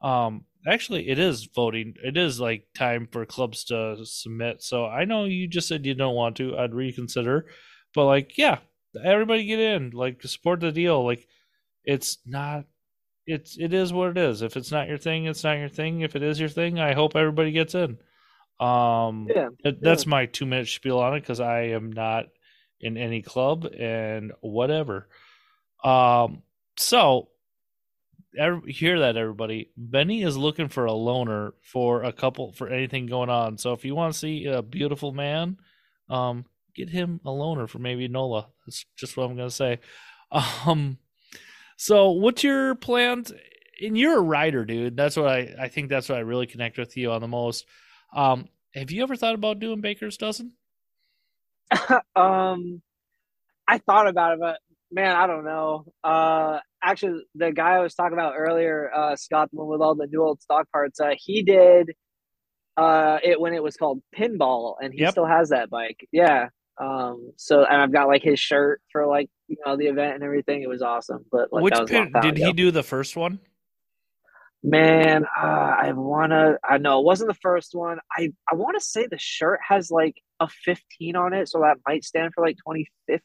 [0.02, 1.94] Um, actually, it is voting.
[2.04, 4.62] It is like time for clubs to submit.
[4.64, 6.58] So I know you just said you don't want to.
[6.58, 7.46] I'd reconsider,
[7.94, 8.60] but like, yeah,
[9.04, 9.92] everybody get in.
[9.92, 11.04] Like, support the deal.
[11.06, 11.28] Like,
[11.84, 12.66] it's not.
[13.28, 14.42] It's it is what it is.
[14.42, 16.02] If it's not your thing, it's not your thing.
[16.02, 18.00] If it is your thing, I hope everybody gets in.
[18.60, 22.26] Um, yeah, that- that's my two minute spiel on it because I am not
[22.82, 25.08] in any club and whatever.
[25.84, 26.44] Um,
[26.78, 27.30] so
[28.38, 29.72] ev- hear that everybody.
[29.78, 33.58] Benny is looking for a loaner for a couple for anything going on.
[33.58, 35.58] So if you want to see a beautiful man,
[36.10, 38.48] um, get him a loaner for maybe Nola.
[38.66, 39.80] That's just what I'm gonna say.
[40.32, 41.00] Um,
[41.76, 43.34] so what's your plans?
[43.82, 44.96] And you're a writer, dude.
[44.96, 47.66] That's what I I think that's what I really connect with you on the most.
[48.14, 50.52] Um, have you ever thought about doing Baker's dozen?
[52.16, 52.84] um,
[53.68, 54.60] I thought about it, but
[54.92, 55.86] man, I don't know.
[56.04, 59.96] Uh, actually, the guy I was talking about earlier, uh, Scott, the one with all
[59.96, 61.92] the new old stock parts, uh, he did
[62.78, 65.12] uh it when it was called pinball, and he Yep.
[65.12, 66.08] still has that bike.
[66.12, 66.48] Yeah.
[66.80, 67.34] Um.
[67.36, 70.62] So, and I've got like his shirt for like you know the event and everything.
[70.64, 71.26] It was awesome.
[71.32, 73.40] But like Which was pin did he do the first one?
[74.62, 75.46] Man, uh,
[75.82, 76.58] I wanna.
[76.68, 78.00] I know it wasn't the first one.
[78.12, 81.78] I I want to say the shirt has like a 15 on it, so that
[81.88, 83.22] might stand for like 2015.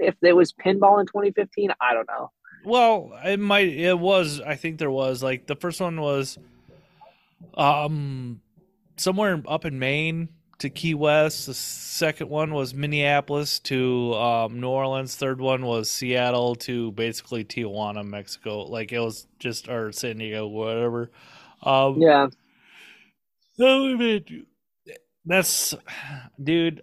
[0.00, 2.30] If it was pinball in 2015, I don't know.
[2.64, 3.68] Well, it might.
[3.68, 4.40] It was.
[4.40, 6.38] I think there was like the first one was,
[7.56, 8.40] um,
[8.96, 10.28] somewhere up in Maine
[10.64, 11.46] to Key West.
[11.46, 15.14] The second one was Minneapolis to um, New Orleans.
[15.14, 18.62] Third one was Seattle to basically Tijuana, Mexico.
[18.62, 21.10] Like it was just or San Diego, whatever.
[21.62, 22.28] Um, Yeah,
[23.58, 24.46] mean,
[25.24, 25.74] that's,
[26.42, 26.82] dude.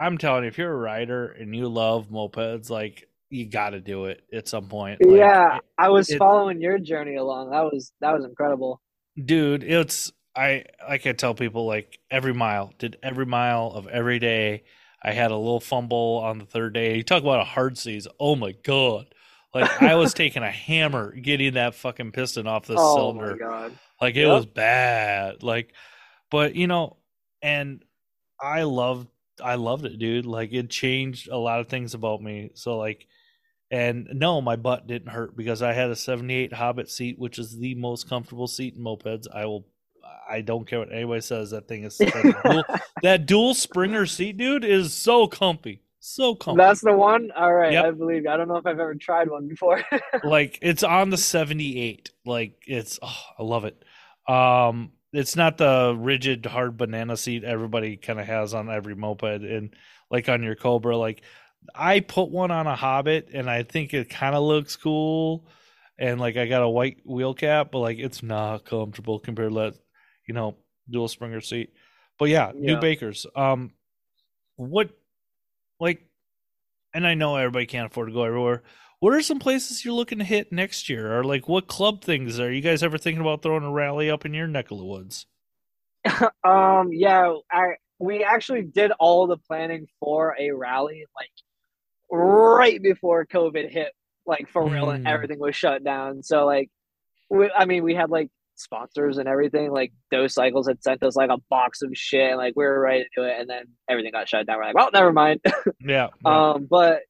[0.00, 3.80] I'm telling you, if you're a rider and you love mopeds, like you got to
[3.80, 5.00] do it at some point.
[5.00, 5.58] Like, yeah.
[5.78, 7.50] I was it- following your journey along.
[7.50, 8.80] That was that was incredible.
[9.24, 14.18] dude, it's I like I tell people like every mile, did every mile of every
[14.18, 14.64] day.
[15.02, 16.96] I had a little fumble on the third day.
[16.96, 18.06] You talk about a hard seize.
[18.20, 19.14] Oh my god!
[19.54, 23.32] Like I was taking a hammer getting that fucking piston off the oh cylinder.
[23.32, 23.78] my god.
[24.00, 24.28] Like it Yep.
[24.28, 25.42] was bad.
[25.42, 25.74] Like,
[26.30, 26.96] but you know,
[27.42, 27.84] and
[28.40, 29.08] I loved,
[29.42, 30.26] I loved it, dude.
[30.26, 32.50] Like it changed a lot of things about me.
[32.54, 33.06] So like,
[33.70, 37.58] and no, my butt didn't hurt because I had a '78 Hobbit seat, which is
[37.58, 39.26] the most comfortable seat in mopeds.
[39.32, 39.66] I will,
[40.28, 41.50] I don't care what anybody says.
[41.50, 42.64] That thing is that dual,
[43.02, 46.58] that dual Springer seat, dude, is so comfy, so comfy.
[46.58, 47.30] That's the one.
[47.36, 47.84] All right, Yep.
[47.84, 48.30] I believe you.
[48.30, 49.82] I don't know if I've ever tried one before.
[50.24, 53.82] like it's on the 78 like it's oh, i love it
[54.28, 59.42] um it's not the rigid hard banana seat everybody kind of has on every moped
[59.42, 59.74] and
[60.10, 61.22] like on your cobra like
[61.74, 65.46] i put one on a hobbit and i think it kind of looks cool
[65.98, 69.54] and like i got a white wheel cap but like it's not comfortable compared to
[69.56, 69.74] that
[70.26, 70.56] you know
[70.90, 71.72] dual springer seat
[72.18, 73.72] but yeah, new bakers um
[74.56, 74.90] what
[75.80, 76.06] like
[76.94, 78.62] and i know everybody can't afford to go everywhere
[79.02, 81.18] what are some places you're looking to hit next year?
[81.18, 84.24] Or like what club things are you guys ever thinking about throwing a rally up
[84.24, 85.26] in your neck of the woods?
[86.44, 91.32] um, yeah, I we actually did all the planning for a rally like
[92.12, 93.92] right before COVID hit,
[94.24, 95.10] like for real, and Mm.
[95.12, 96.22] everything was shut down.
[96.22, 96.70] So like,
[97.28, 98.30] we, I mean, we had like
[98.62, 99.70] sponsors and everything.
[99.70, 102.80] Like those cycles had sent us like a box of shit, and like we were
[102.80, 104.58] ready to do it, and then everything got shut down.
[104.58, 105.40] We're like, well, never mind.
[105.80, 106.08] Yeah.
[106.24, 107.00] um, but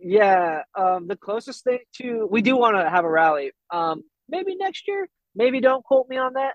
[0.00, 3.52] yeah, um, the closest thing to we do want to have a rally.
[3.70, 5.08] Um, maybe next year.
[5.36, 6.54] Maybe don't quote me on that.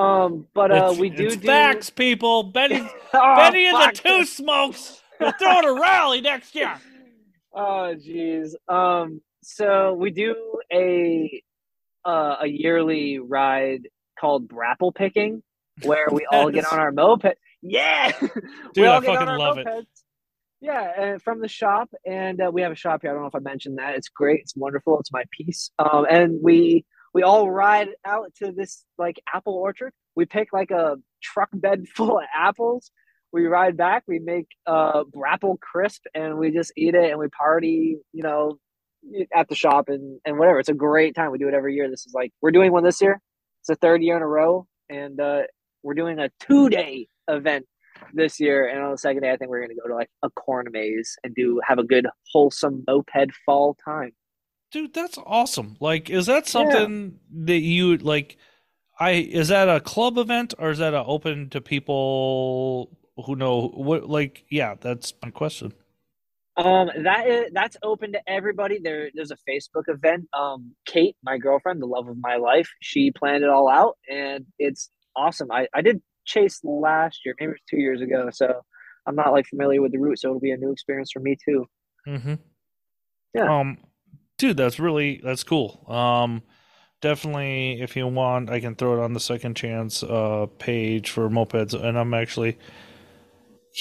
[0.00, 2.44] Um, but uh, It's- we do it's do facts, people.
[2.44, 2.80] Betty,
[3.14, 5.02] Oh, Betty and the two smokes.
[5.20, 6.74] We're throwing a rally next year.
[7.54, 8.52] Oh jeez.
[8.66, 10.34] Um so we do
[10.72, 11.42] a
[12.04, 13.88] uh, a yearly ride
[14.18, 15.42] called Brapple picking
[15.82, 17.34] where we all get on our moped.
[17.62, 18.12] Yeah.
[18.74, 19.66] Dude, I fucking love it.
[20.60, 23.10] Yeah, and from the shop and uh, we have a shop here.
[23.10, 23.96] I don't know if I mentioned that.
[23.96, 24.40] It's great.
[24.40, 25.00] It's wonderful.
[25.00, 25.70] It's my piece.
[25.78, 26.84] Um and we
[27.14, 29.92] we all ride out to this like apple orchard.
[30.14, 32.92] We pick like a truck bed full of apples
[33.32, 37.28] we ride back, we make uh Brapple crisp and we just eat it and we
[37.28, 38.58] party, you know,
[39.34, 40.58] at the shop and, and whatever.
[40.58, 41.30] It's a great time.
[41.30, 41.90] We do it every year.
[41.90, 43.20] This is like we're doing one this year.
[43.60, 45.42] It's the third year in a row, and uh
[45.82, 47.66] we're doing a two day event
[48.14, 48.68] this year.
[48.68, 51.16] And on the second day I think we're gonna go to like a corn maze
[51.24, 54.12] and do have a good wholesome moped fall time.
[54.70, 55.76] Dude, that's awesome.
[55.80, 58.38] Like, is that something that you like?
[58.98, 62.96] I is that a club event or is that a open to people
[63.26, 64.08] who know what?
[64.08, 65.74] Like, yeah, that's my question.
[66.56, 68.78] Um, that is that's open to everybody.
[68.78, 70.28] There, there's a Facebook event.
[70.34, 74.44] Um, Kate, my girlfriend, the love of my life, she planned it all out, and
[74.58, 75.50] it's awesome.
[75.50, 78.60] I I did chase last year, maybe it was two years ago, so
[79.06, 81.36] I'm not like familiar with the route, so it'll be a new experience for me
[81.42, 81.66] too.
[82.06, 82.34] Mm-hmm.
[83.34, 83.60] Yeah.
[83.60, 83.78] Um,
[84.38, 85.84] dude, that's really that's cool.
[85.88, 86.42] Um,
[87.00, 91.28] definitely, if you want, I can throw it on the second chance uh page for
[91.28, 92.58] mopeds, and I'm actually,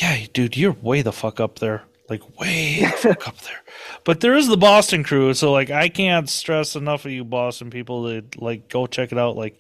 [0.02, 3.62] yeah, dude, you're way the fuck up there, like way up there.
[4.04, 7.70] But there is the Boston crew, so like I can't stress enough of you Boston
[7.70, 9.38] people to like go check it out.
[9.38, 9.58] Like,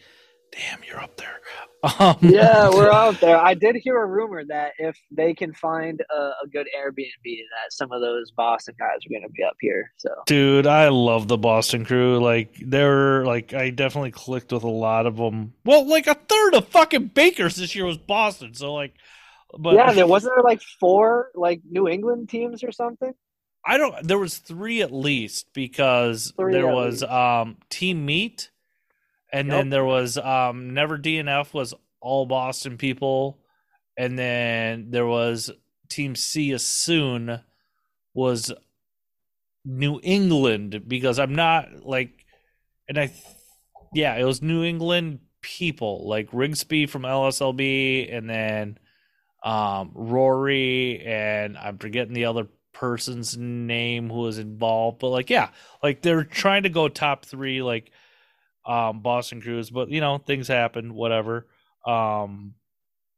[0.51, 1.27] damn, you're up there.
[1.99, 3.37] Um, Yeah, we're out there.
[3.37, 7.71] I did hear a rumor that if they can find a, a good Airbnb, that
[7.71, 9.91] some of those Boston guys are going to be up here.
[9.97, 12.19] So Dude, I love the Boston crew.
[12.19, 15.53] Like, they're like, I definitely clicked with a lot of them.
[15.65, 18.53] Well, like a third of fucking Bakers this year was Boston.
[18.53, 18.93] So, like,
[19.57, 23.13] but yeah, there wasn't there like four like New England teams or something.
[23.65, 24.07] I don't.
[24.07, 27.11] There was three at least because Three there was least.
[27.13, 28.49] um Team Meat,
[29.31, 29.55] and Yep.
[29.57, 33.39] then there was um Never DNF was all Boston people,
[33.97, 35.51] and then there was
[35.89, 37.39] Team C Us Soon
[38.13, 38.51] was
[39.63, 42.25] New England because I'm not like,
[42.89, 43.23] and I, th-
[43.93, 48.79] yeah, it was New England people like Rigsby from LSLB, and then
[49.43, 55.49] um Rory, and I'm forgetting the other person's name who was involved, but like, yeah,
[55.83, 57.91] like they're trying to go top three, like
[58.65, 61.47] um Boston Cruise, but you know things happen, whatever.
[61.85, 62.55] Um,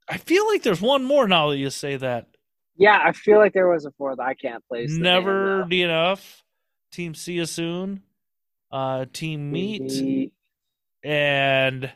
[0.07, 2.27] I feel like there's one more now that you say that.
[2.75, 4.19] Yeah, I feel like there was a fourth.
[4.19, 4.91] I can't place.
[4.91, 6.43] Never be enough.
[6.91, 8.03] Team See You Soon,
[8.71, 10.31] uh, Team Meat.
[11.03, 11.91] And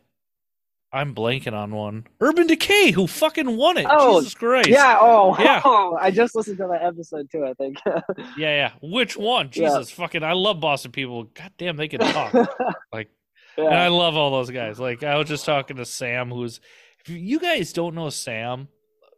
[0.92, 2.08] I'm blanking on one.
[2.22, 3.86] Urban Decay, who fucking won it?
[3.90, 4.70] Oh, Jesus Christ!
[4.70, 4.98] Yeah.
[5.02, 5.62] Oh, Yeah.
[5.66, 7.46] oh, I just listened to that episode too.
[7.46, 7.78] I think.
[7.86, 7.92] yeah,
[8.38, 8.72] yeah.
[8.82, 9.48] Which one?
[9.54, 9.70] Yeah.
[9.70, 10.24] Jesus, fucking!
[10.24, 11.26] I love Boston people.
[11.26, 12.34] God damn, they can talk.
[12.94, 13.10] Like,
[13.58, 14.80] And I love all those guys.
[14.80, 16.62] Like I was just talking to Sam, who's
[17.02, 18.70] if you guys don't know Sam,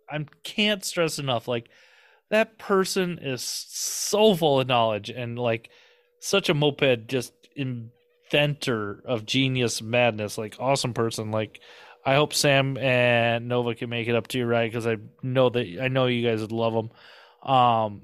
[0.09, 1.47] I can't stress enough.
[1.47, 1.69] Like
[2.29, 5.69] that person is so full of knowledge and like
[6.19, 7.33] such a moped just
[8.31, 10.37] inventor of genius madness.
[10.37, 11.31] Like awesome person.
[11.31, 11.59] Like
[12.05, 15.49] I hope Sam and Nova can make it up to you right because I know
[15.49, 16.89] that I know you guys would love them.
[17.51, 18.01] Um,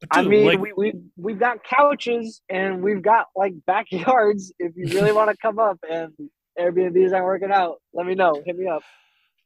[0.00, 4.52] but I mean, like, we we we've got couches and we've got like backyards.
[4.58, 6.12] If you really want to come up and
[6.58, 8.40] Airbnbs aren't working out, let me know.
[8.44, 8.82] Hit me up.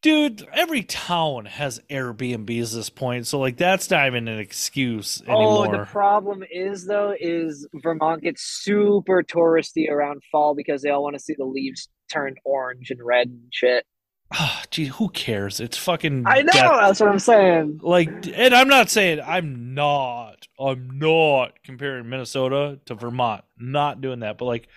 [0.03, 5.23] Dude, every town has Airbnbs at this point, so like that's not even an excuse
[5.23, 5.69] anymore.
[5.69, 11.05] Oh, the problem is though is Vermont gets super touristy around fall because they all
[11.05, 13.87] want to see the leaves turn orange and red and shit.
[14.35, 15.61] Ah, gee, who cares?
[15.61, 16.25] It's fucking.
[16.27, 16.73] I know death.
[16.81, 17.81] that's what I'm saying.
[17.83, 20.49] Like, and I'm not saying I'm not.
[20.59, 23.45] I'm not comparing Minnesota to Vermont.
[23.59, 24.69] Not doing that, but like,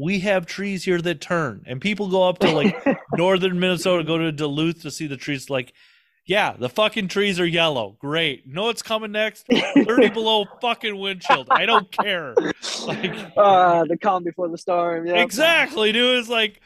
[0.00, 2.74] we have trees here that turn, and people go up to like
[3.16, 5.50] northern Minnesota, go to Duluth to see the trees.
[5.50, 5.74] Like,
[6.24, 7.96] yeah, the fucking trees are yellow.
[8.00, 8.46] Great.
[8.46, 9.46] Know what's coming next?
[9.48, 11.48] 30 below fucking windshield.
[11.50, 12.34] I don't care.
[12.86, 15.06] Like, uh, the calm before the storm.
[15.06, 16.18] Yeah, Exactly, dude.
[16.18, 16.60] It's like,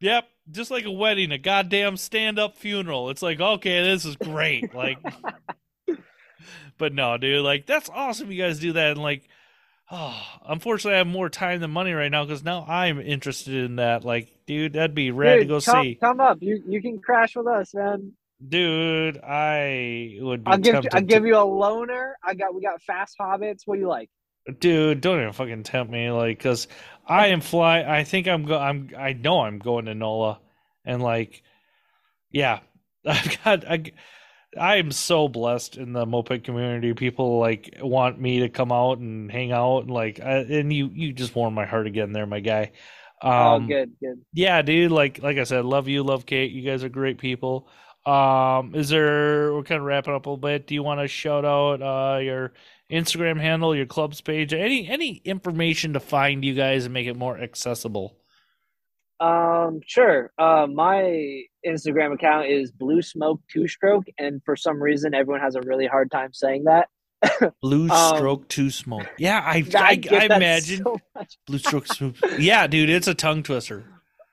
[0.00, 3.10] yep, just like a wedding, a goddamn stand up funeral.
[3.10, 4.74] It's like, okay, this is great.
[4.74, 4.98] Like,
[6.78, 8.92] but no, dude, like, that's awesome you guys do that.
[8.92, 9.28] And, like,
[9.94, 13.76] oh, unfortunately, I have more time than money right now because now I'm interested in
[13.76, 14.04] that.
[14.04, 15.94] Like, dude, that'd be rad to go come, see.
[15.94, 16.38] come up.
[16.40, 18.12] You you can crash with us, man.
[18.46, 22.12] Dude, I would be I'll give tempted I'll to- give you a loaner.
[22.22, 23.60] I got we got fast hobbits.
[23.64, 24.10] What do you like?
[24.58, 26.68] Dude, don't even fucking tempt me, like, cause
[27.06, 27.82] I am fly.
[27.82, 28.58] I think I'm go.
[28.58, 28.90] I'm.
[28.98, 30.40] I know I'm going to NOLA,
[30.84, 31.42] and like,
[32.30, 32.60] yeah,
[33.06, 33.66] I've got.
[33.66, 33.92] I,
[34.58, 36.94] I am so blessed in the moped community.
[36.94, 40.90] People like want me to come out and hang out, and like, I, and you
[40.92, 42.72] you just warmed my heart again, there, my guy.
[43.22, 44.20] Um, oh, good, good.
[44.32, 44.92] yeah, dude.
[44.92, 46.52] Like like I said, love you, love Kate.
[46.52, 47.68] You guys are great people.
[48.06, 49.54] Um, is there?
[49.54, 50.66] We're kind of wrapping up a little bit.
[50.66, 52.52] Do you want to shout out uh your
[52.90, 57.16] Instagram handle, your club's page, any any information to find you guys and make it
[57.16, 58.18] more accessible?
[59.20, 60.32] Um, sure.
[60.38, 65.54] Uh, my Instagram account is Blue Smoke Two Stroke, and for some reason, everyone has
[65.54, 66.88] a really hard time saying that.
[67.62, 69.06] Blue Um, stroke two smoke.
[69.18, 70.98] Yeah, I I, I, I imagine so
[71.46, 71.86] blue stroke.
[71.86, 72.16] Swoop.
[72.38, 73.84] Yeah, dude, it's a tongue twister.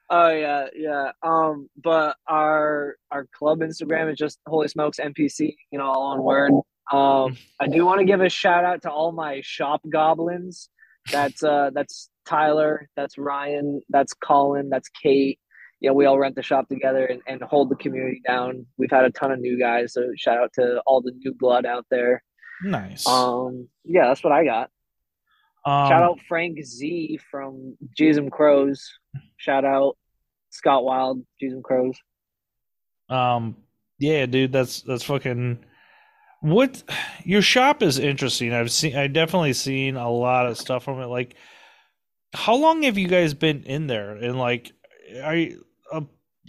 [0.09, 1.11] Oh yeah, yeah.
[1.23, 6.23] Um, but our our club Instagram is just Holy Smokes NPC, you know, all one
[6.23, 6.51] word.
[6.91, 10.67] Um, I do want to give a shout out to all my shop goblins.
[11.13, 15.38] That's uh, that's Tyler, that's Ryan, that's Colin, that's Kate.
[15.82, 18.65] You know, we all rent the shop together and, and hold the community down.
[18.77, 21.65] We've had a ton of new guys, so shout out to all the new blood
[21.65, 22.23] out there.
[22.63, 23.05] Nice.
[23.05, 24.69] Um, yeah, that's what I got.
[25.65, 28.89] Um, Shout out Frank Z from and Crows.
[29.38, 29.97] Shout out
[30.49, 31.97] Scott Wild, and Crows.
[33.09, 33.57] Um,
[33.99, 35.59] yeah, dude, that's that's fucking.
[36.41, 36.82] What
[37.23, 38.53] your shop is interesting.
[38.53, 41.07] I've seen, I definitely seen a lot of stuff from it.
[41.07, 41.36] Like,
[42.34, 44.11] how long have you guys been in there?
[44.11, 44.73] And like,
[45.09, 46.01] you, uh,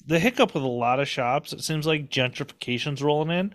[0.07, 1.53] the hiccup with a lot of shops?
[1.53, 3.55] It seems like gentrification's rolling in.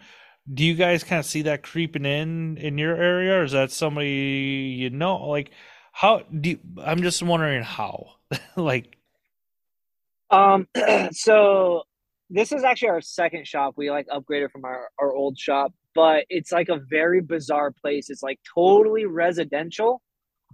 [0.54, 3.72] Do you guys kind of see that creeping in in your area, or is that
[3.72, 5.28] somebody you know?
[5.28, 5.52] Like,
[5.92, 8.08] how do you, I'm just wondering how?
[8.56, 8.98] like,
[10.30, 10.68] Um,
[11.12, 11.84] so
[12.30, 13.76] this is actually our second shop.
[13.78, 18.10] We like upgraded from our, our old shop, but it's like a very bizarre place.
[18.10, 20.02] It's like totally residential,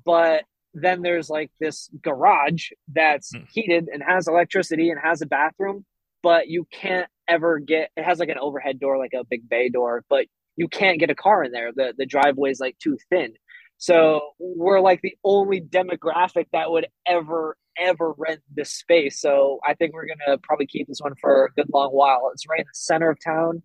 [0.05, 0.43] but
[0.73, 3.43] then there's like this garage that's Hmm.
[3.51, 5.85] heated and has electricity and has a bathroom,
[6.23, 9.69] but you can't ever get it has like an overhead door, like a big bay
[9.69, 11.71] door, but you can't get a car in there.
[11.73, 13.33] The the driveway is like too thin.
[13.77, 19.19] So we're like the only demographic that would ever ever rent this space.
[19.19, 22.29] So I think we're gonna probably keep this one for a good long while.
[22.33, 23.63] It's right in the center of town,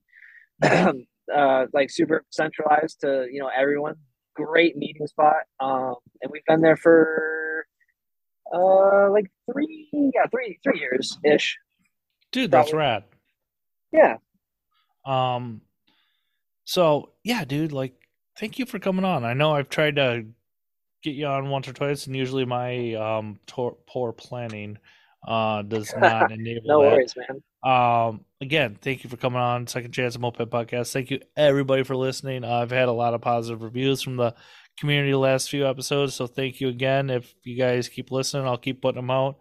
[1.34, 3.96] uh, like super centralized to you know everyone.
[4.44, 7.66] Great meeting spot, um, and we've been there for
[8.54, 11.58] uh like three yeah three three years ish.
[12.32, 12.78] dude, that's Probably.
[12.86, 13.04] rad.
[13.92, 14.16] Yeah,
[15.04, 15.62] Um,
[16.64, 17.94] so yeah, dude, like,
[18.38, 19.24] thank you for coming on.
[19.24, 20.26] I know I've tried to
[21.02, 24.78] get you on once or twice, and usually my um tor- poor planning
[25.26, 26.92] uh does not enable no that.
[26.92, 27.42] worries, man.
[27.64, 30.92] Um, again, thank you for coming on Second Chance Moped Podcast.
[30.92, 32.44] Thank you everybody for listening.
[32.44, 34.34] Uh, I've had a lot of positive reviews from the
[34.78, 37.10] community the last few episodes, so thank you again.
[37.10, 39.38] If you guys keep listening, I'll keep putting them out.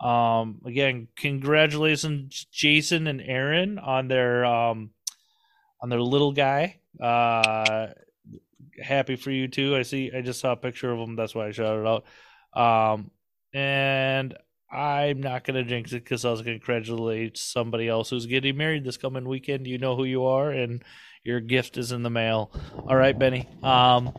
[0.00, 4.90] Um, again, congratulations, Jason and Aaron, on their um
[5.82, 6.80] on their little guy.
[7.00, 7.88] Uh,
[8.82, 9.76] happy for you too.
[9.76, 10.10] I see.
[10.16, 11.16] I just saw a picture of him.
[11.16, 12.04] That's why I shouted out.
[12.92, 13.10] Um,
[13.52, 14.36] and
[14.70, 18.84] I'm not gonna jinx it because I was gonna congratulate somebody else who's getting married
[18.84, 19.66] this coming weekend.
[19.66, 20.82] You know who you are, and
[21.24, 22.52] your gift is in the mail.
[22.86, 23.48] All right, Benny.
[23.62, 24.12] Um,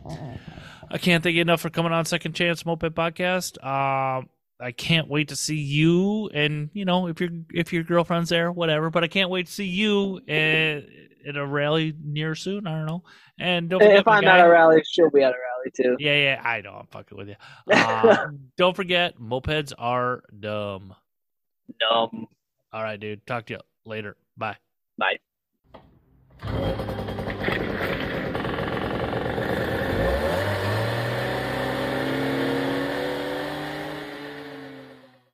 [0.90, 3.64] I can't thank you enough for coming on Second Chance Moped Podcast.
[3.64, 4.28] Um,
[4.60, 8.52] I can't wait to see you, and you know if your if your girlfriend's there,
[8.52, 8.90] whatever.
[8.90, 10.84] But I can't wait to see you at,
[11.26, 12.66] at a rally near soon.
[12.66, 13.02] I don't know.
[13.38, 15.96] And don't forget, If I'm at a rally, she'll be at a rally too.
[15.98, 16.74] yeah, yeah, I know.
[16.74, 17.36] I'm fucking with you.
[17.72, 18.26] Uh,
[18.58, 20.94] don't forget, mopeds are dumb.
[21.78, 22.26] Dumb.
[22.72, 23.26] All right, dude.
[23.26, 24.16] Talk to you later.
[24.36, 24.56] Bye.
[24.98, 25.18] Bye.